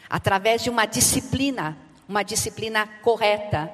[0.09, 1.77] através de uma disciplina,
[2.07, 3.71] uma disciplina correta,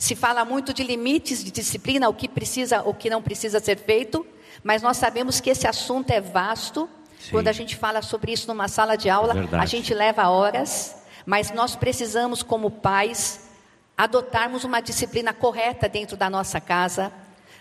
[0.00, 3.76] se fala muito de limites de disciplina, o que precisa, o que não precisa ser
[3.76, 4.26] feito,
[4.64, 6.88] mas nós sabemos que esse assunto é vasto.
[7.20, 7.32] Sim.
[7.32, 9.62] Quando a gente fala sobre isso numa sala de aula, Verdade.
[9.62, 10.96] a gente leva horas,
[11.26, 13.50] mas nós precisamos, como pais,
[13.94, 17.12] adotarmos uma disciplina correta dentro da nossa casa,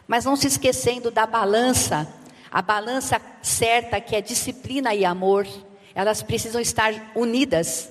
[0.07, 2.07] mas não se esquecendo da balança,
[2.49, 5.45] a balança certa que é disciplina e amor,
[5.93, 7.89] elas precisam estar unidas.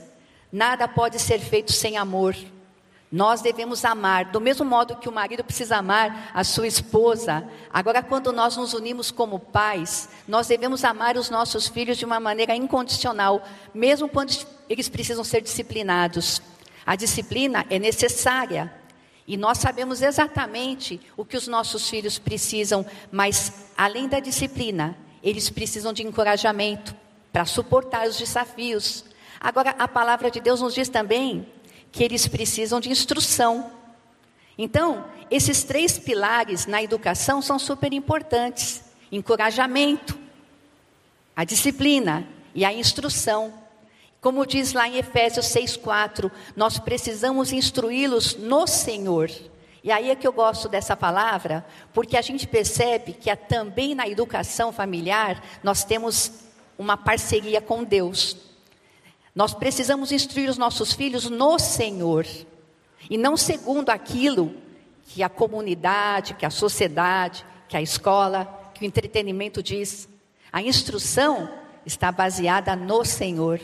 [0.50, 2.34] Nada pode ser feito sem amor.
[3.10, 7.48] Nós devemos amar, do mesmo modo que o marido precisa amar a sua esposa.
[7.72, 12.20] Agora, quando nós nos unimos como pais, nós devemos amar os nossos filhos de uma
[12.20, 13.42] maneira incondicional,
[13.72, 14.36] mesmo quando
[14.68, 16.42] eles precisam ser disciplinados.
[16.84, 18.72] A disciplina é necessária
[19.26, 25.48] e nós sabemos exatamente o que os nossos filhos precisam, mas além da disciplina, eles
[25.48, 26.94] precisam de encorajamento
[27.32, 29.04] para suportar os desafios.
[29.40, 31.46] Agora, a palavra de Deus nos diz também
[31.98, 33.72] que eles precisam de instrução.
[34.56, 40.16] Então, esses três pilares na educação são super importantes: encorajamento,
[41.34, 42.24] a disciplina
[42.54, 43.52] e a instrução.
[44.20, 49.28] Como diz lá em Efésios 6:4, nós precisamos instruí-los no Senhor.
[49.82, 54.06] E aí é que eu gosto dessa palavra, porque a gente percebe que também na
[54.06, 56.30] educação familiar nós temos
[56.78, 58.47] uma parceria com Deus.
[59.38, 62.26] Nós precisamos instruir os nossos filhos no Senhor
[63.08, 64.52] e não segundo aquilo
[65.06, 70.08] que a comunidade, que a sociedade, que a escola, que o entretenimento diz.
[70.52, 71.48] A instrução
[71.86, 73.60] está baseada no Senhor.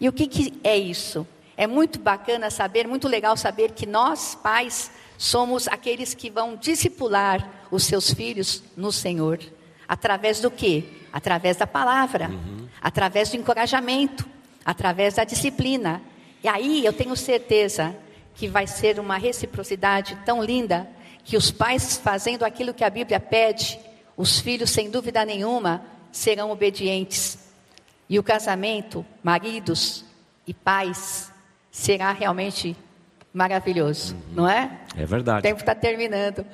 [0.00, 1.26] E o que, que é isso?
[1.58, 7.66] É muito bacana saber, muito legal saber que nós, pais, somos aqueles que vão discipular
[7.70, 9.38] os seus filhos no Senhor.
[9.86, 10.84] Através do quê?
[11.12, 12.66] Através da palavra, uhum.
[12.80, 14.32] através do encorajamento,
[14.64, 16.02] através da disciplina.
[16.42, 17.94] E aí eu tenho certeza
[18.34, 20.88] que vai ser uma reciprocidade tão linda
[21.24, 23.78] que os pais fazendo aquilo que a Bíblia pede,
[24.16, 27.38] os filhos, sem dúvida nenhuma, serão obedientes.
[28.08, 30.04] E o casamento, maridos
[30.46, 31.32] e pais,
[31.70, 32.76] será realmente
[33.32, 34.34] maravilhoso, uhum.
[34.34, 34.70] não é?
[34.96, 35.38] É verdade.
[35.38, 36.44] O tempo está terminando.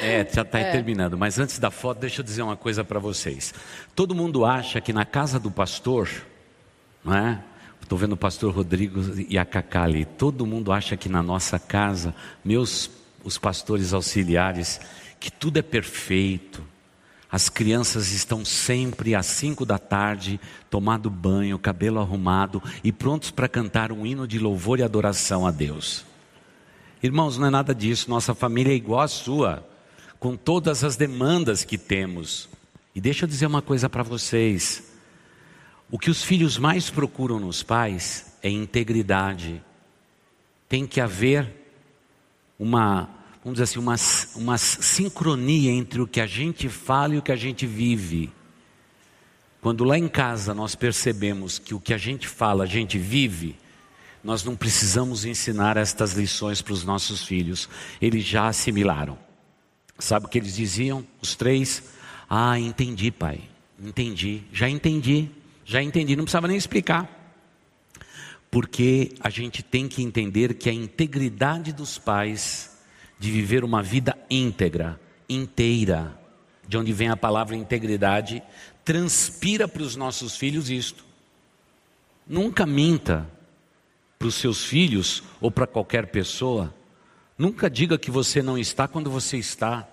[0.00, 0.70] É, é já está é.
[0.70, 1.18] terminando.
[1.18, 3.52] Mas antes da foto, deixa eu dizer uma coisa para vocês.
[3.94, 6.08] Todo mundo acha que na casa do pastor
[7.06, 7.42] não é?
[7.80, 10.04] Estou vendo o pastor Rodrigo e a Cacá ali.
[10.04, 12.12] Todo mundo acha que na nossa casa,
[12.44, 12.90] meus
[13.22, 14.80] os pastores auxiliares,
[15.20, 16.62] que tudo é perfeito.
[17.30, 23.48] As crianças estão sempre às cinco da tarde, tomado banho, cabelo arrumado e prontos para
[23.48, 26.04] cantar um hino de louvor e adoração a Deus.
[27.02, 28.10] Irmãos, não é nada disso.
[28.10, 29.64] Nossa família é igual à sua,
[30.18, 32.48] com todas as demandas que temos.
[32.94, 34.95] E deixa eu dizer uma coisa para vocês.
[35.90, 39.62] O que os filhos mais procuram nos pais é integridade.
[40.68, 41.48] Tem que haver
[42.58, 43.08] uma,
[43.42, 43.94] vamos dizer assim, uma,
[44.34, 48.32] uma sincronia entre o que a gente fala e o que a gente vive.
[49.60, 53.56] Quando lá em casa nós percebemos que o que a gente fala, a gente vive,
[54.24, 57.68] nós não precisamos ensinar estas lições para os nossos filhos,
[58.02, 59.16] eles já assimilaram.
[59.98, 61.82] Sabe o que eles diziam, os três?
[62.28, 63.40] Ah, entendi, pai,
[63.80, 65.30] entendi, já entendi.
[65.68, 67.12] Já entendi, não precisava nem explicar.
[68.50, 72.78] porque a gente tem que entender que a integridade dos pais
[73.18, 74.98] de viver uma vida íntegra,
[75.28, 76.18] inteira,
[76.66, 78.42] de onde vem a palavra integridade,
[78.84, 81.04] transpira para os nossos filhos isto.
[82.26, 83.28] Nunca minta
[84.18, 86.74] para os seus filhos ou para qualquer pessoa.
[87.36, 89.86] Nunca diga que você não está quando você está.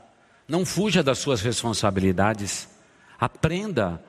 [0.48, 2.70] Não fuja das suas responsabilidades.
[3.20, 4.02] Aprenda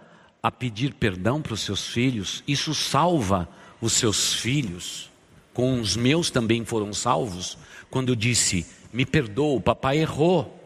[0.45, 2.45] a pedir perdão para os seus filhos.
[2.47, 3.49] Isso salva
[3.81, 5.11] os seus filhos.
[5.55, 7.57] Com os meus também foram salvos.
[7.91, 10.61] Quando eu disse: Me perdoa, o papai errou.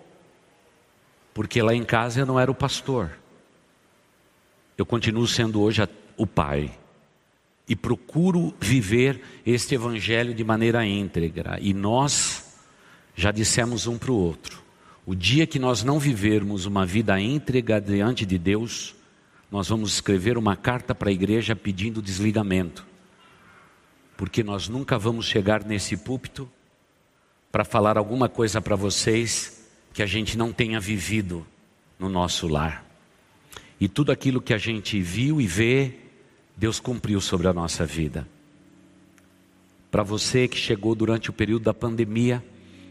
[1.33, 3.17] Porque lá em casa eu não era o pastor.
[4.77, 6.77] Eu continuo sendo hoje o pai.
[7.69, 11.57] E procuro viver este evangelho de maneira íntegra.
[11.61, 12.59] E nós
[13.15, 14.67] já dissemos um para o outro
[15.09, 18.95] o dia que nós não vivermos uma vida íntegra diante de Deus,
[19.51, 22.87] nós vamos escrever uma carta para a igreja pedindo desligamento.
[24.17, 26.49] Porque nós nunca vamos chegar nesse púlpito
[27.51, 31.47] para falar alguma coisa para vocês que a gente não tenha vivido
[31.99, 32.85] no nosso lar.
[33.81, 35.95] E tudo aquilo que a gente viu e vê,
[36.57, 38.29] Deus cumpriu sobre a nossa vida.
[39.91, 42.45] Para você que chegou durante o período da pandemia,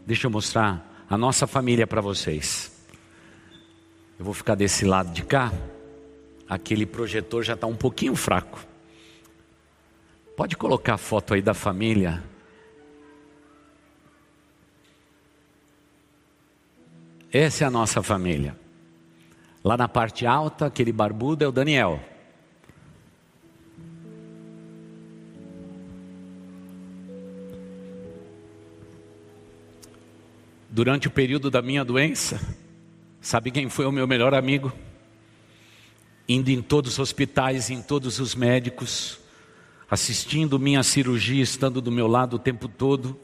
[0.05, 2.71] deixa eu mostrar a nossa família para vocês.
[4.17, 5.53] Eu vou ficar desse lado de cá.
[6.49, 8.65] Aquele projetor já está um pouquinho fraco.
[10.35, 12.23] Pode colocar a foto aí da família.
[17.31, 18.55] Essa é a nossa família.
[19.63, 21.99] Lá na parte alta, aquele barbudo é o Daniel.
[30.69, 32.39] Durante o período da minha doença,
[33.19, 34.71] sabe quem foi o meu melhor amigo?
[36.27, 39.19] Indo em todos os hospitais, em todos os médicos,
[39.89, 43.17] assistindo minha cirurgia, estando do meu lado o tempo todo,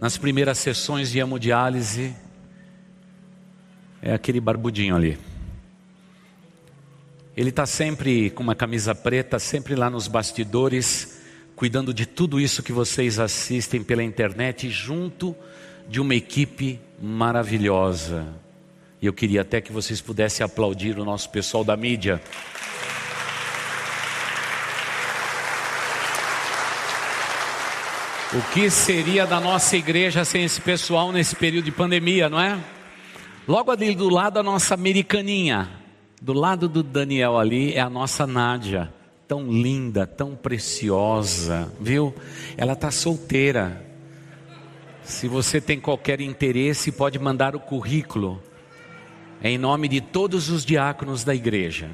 [0.00, 2.14] nas primeiras sessões de hemodiálise,
[4.00, 5.18] é aquele barbudinho ali.
[7.36, 11.20] Ele está sempre com uma camisa preta, sempre lá nos bastidores,
[11.54, 15.36] cuidando de tudo isso que vocês assistem pela internet, junto
[15.88, 18.26] de uma equipe maravilhosa.
[19.06, 22.20] Eu queria até que vocês pudessem aplaudir o nosso pessoal da mídia.
[28.34, 32.58] O que seria da nossa igreja sem esse pessoal nesse período de pandemia, não é?
[33.46, 35.70] Logo ali do lado a nossa americaninha,
[36.20, 38.92] do lado do Daniel ali é a nossa Nádia,
[39.28, 42.12] tão linda, tão preciosa, viu?
[42.56, 43.86] Ela está solteira,
[45.04, 48.42] se você tem qualquer interesse, pode mandar o currículo
[49.42, 51.90] em nome de todos os diáconos da igreja.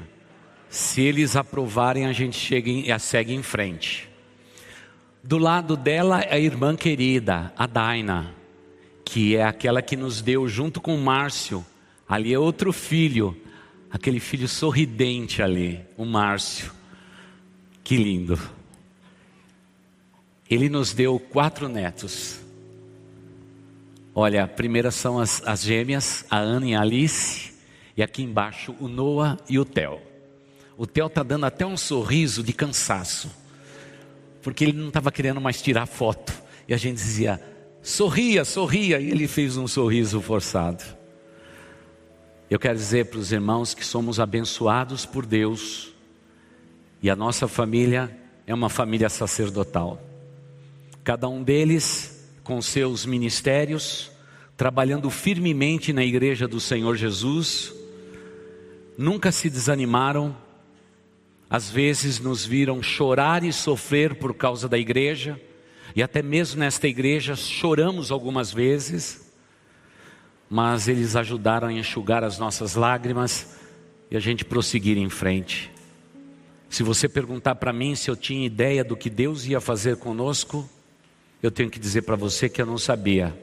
[0.69, 4.09] Se eles aprovarem, a gente chega em, a segue em frente.
[5.23, 8.33] Do lado dela é a irmã querida, a Daina,
[9.05, 11.65] que é aquela que nos deu junto com Márcio.
[12.07, 13.37] Ali é outro filho,
[13.89, 16.71] aquele filho sorridente ali, o Márcio.
[17.83, 18.39] Que lindo.
[20.49, 22.42] Ele nos deu quatro netos.
[24.15, 27.51] Olha, a primeira são as, as gêmeas, a Ana e a Alice,
[27.97, 29.99] e aqui embaixo o Noah e o Theo.
[30.77, 33.31] O Theo está dando até um sorriso de cansaço,
[34.43, 36.31] porque ele não estava querendo mais tirar foto.
[36.67, 37.41] E a gente dizia,
[37.81, 40.83] sorria, sorria, e ele fez um sorriso forçado.
[42.51, 45.91] Eu quero dizer para os irmãos que somos abençoados por Deus,
[47.01, 49.99] e a nossa família é uma família sacerdotal.
[51.03, 52.12] Cada um deles
[52.43, 54.11] com seus ministérios,
[54.57, 57.73] trabalhando firmemente na igreja do Senhor Jesus,
[58.97, 60.35] nunca se desanimaram,
[61.49, 65.39] às vezes nos viram chorar e sofrer por causa da igreja,
[65.95, 69.31] e até mesmo nesta igreja choramos algumas vezes,
[70.49, 73.57] mas eles ajudaram a enxugar as nossas lágrimas
[74.09, 75.71] e a gente prosseguir em frente.
[76.69, 80.67] Se você perguntar para mim se eu tinha ideia do que Deus ia fazer conosco,
[81.43, 83.37] eu tenho que dizer para você que eu não sabia,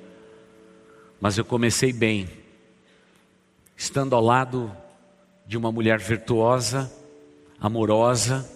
[1.20, 2.26] mas eu comecei bem,
[3.76, 4.74] estando ao lado
[5.46, 6.90] de uma mulher virtuosa,
[7.60, 8.50] amorosa,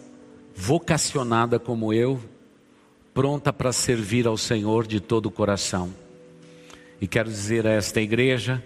[0.57, 2.19] vocacionada como eu,
[3.13, 5.95] pronta para servir ao Senhor de todo o coração.
[6.99, 8.65] E quero dizer a esta igreja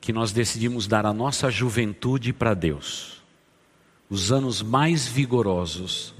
[0.00, 3.22] que nós decidimos dar a nossa juventude para Deus,
[4.08, 6.14] os anos mais vigorosos,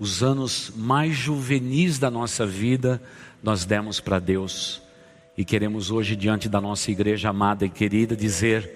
[0.00, 3.02] os anos mais juvenis da nossa vida,
[3.42, 4.80] nós demos para Deus
[5.36, 8.70] e queremos hoje, diante da nossa igreja amada e querida, dizer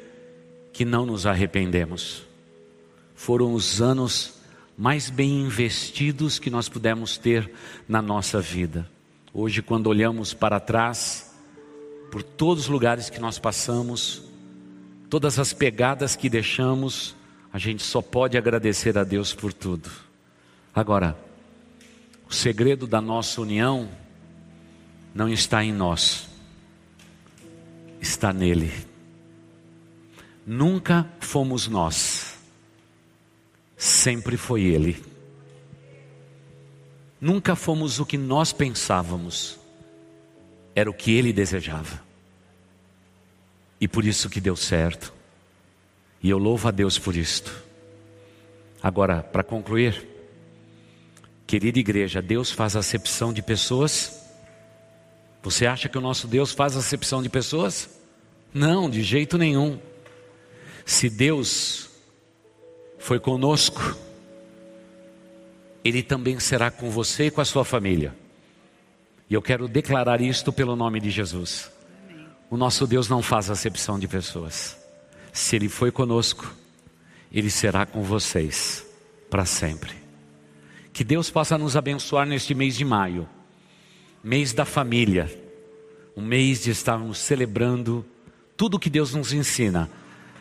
[0.72, 2.22] que não nos arrependemos.
[3.14, 4.34] Foram os anos
[4.76, 7.50] mais bem investidos que nós pudemos ter
[7.88, 8.88] na nossa vida.
[9.32, 11.34] Hoje, quando olhamos para trás,
[12.10, 14.22] por todos os lugares que nós passamos,
[15.10, 17.14] todas as pegadas que deixamos,
[17.52, 19.90] a gente só pode agradecer a Deus por tudo.
[20.74, 21.16] Agora,
[22.28, 23.88] o segredo da nossa união
[25.16, 26.28] não está em nós,
[28.02, 28.70] está nele.
[30.46, 32.36] Nunca fomos nós,
[33.78, 35.02] sempre foi Ele.
[37.18, 39.58] Nunca fomos o que nós pensávamos,
[40.74, 42.04] era o que Ele desejava.
[43.80, 45.14] E por isso que deu certo.
[46.22, 47.64] E eu louvo a Deus por isto.
[48.82, 50.06] Agora, para concluir,
[51.46, 54.25] querida igreja, Deus faz acepção de pessoas?
[55.46, 57.88] Você acha que o nosso Deus faz acepção de pessoas?
[58.52, 59.78] Não, de jeito nenhum.
[60.84, 61.88] Se Deus
[62.98, 63.96] foi conosco,
[65.84, 68.12] Ele também será com você e com a sua família.
[69.30, 71.70] E eu quero declarar isto pelo nome de Jesus.
[72.50, 74.76] O nosso Deus não faz acepção de pessoas.
[75.32, 76.52] Se Ele foi conosco,
[77.30, 78.84] Ele será com vocês
[79.30, 79.94] para sempre.
[80.92, 83.28] Que Deus possa nos abençoar neste mês de maio,
[84.22, 85.30] mês da família,
[86.16, 88.04] um mês de estarmos celebrando
[88.56, 89.90] tudo que Deus nos ensina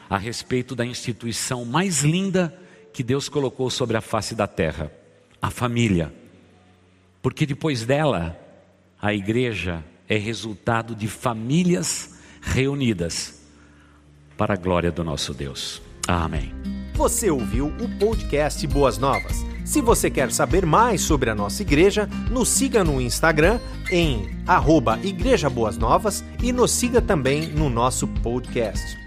[0.09, 2.57] a respeito da instituição mais linda
[2.93, 4.91] que Deus colocou sobre a face da terra,
[5.41, 6.13] a família.
[7.21, 8.39] Porque depois dela,
[9.01, 13.41] a igreja é resultado de famílias reunidas
[14.37, 15.81] para a glória do nosso Deus.
[16.07, 16.53] Amém.
[16.93, 19.54] Você ouviu o podcast Boas Novas.
[19.65, 23.59] Se você quer saber mais sobre a nossa igreja, nos siga no Instagram
[23.91, 29.04] em arroba Igreja Boas Novas e nos siga também no nosso podcast.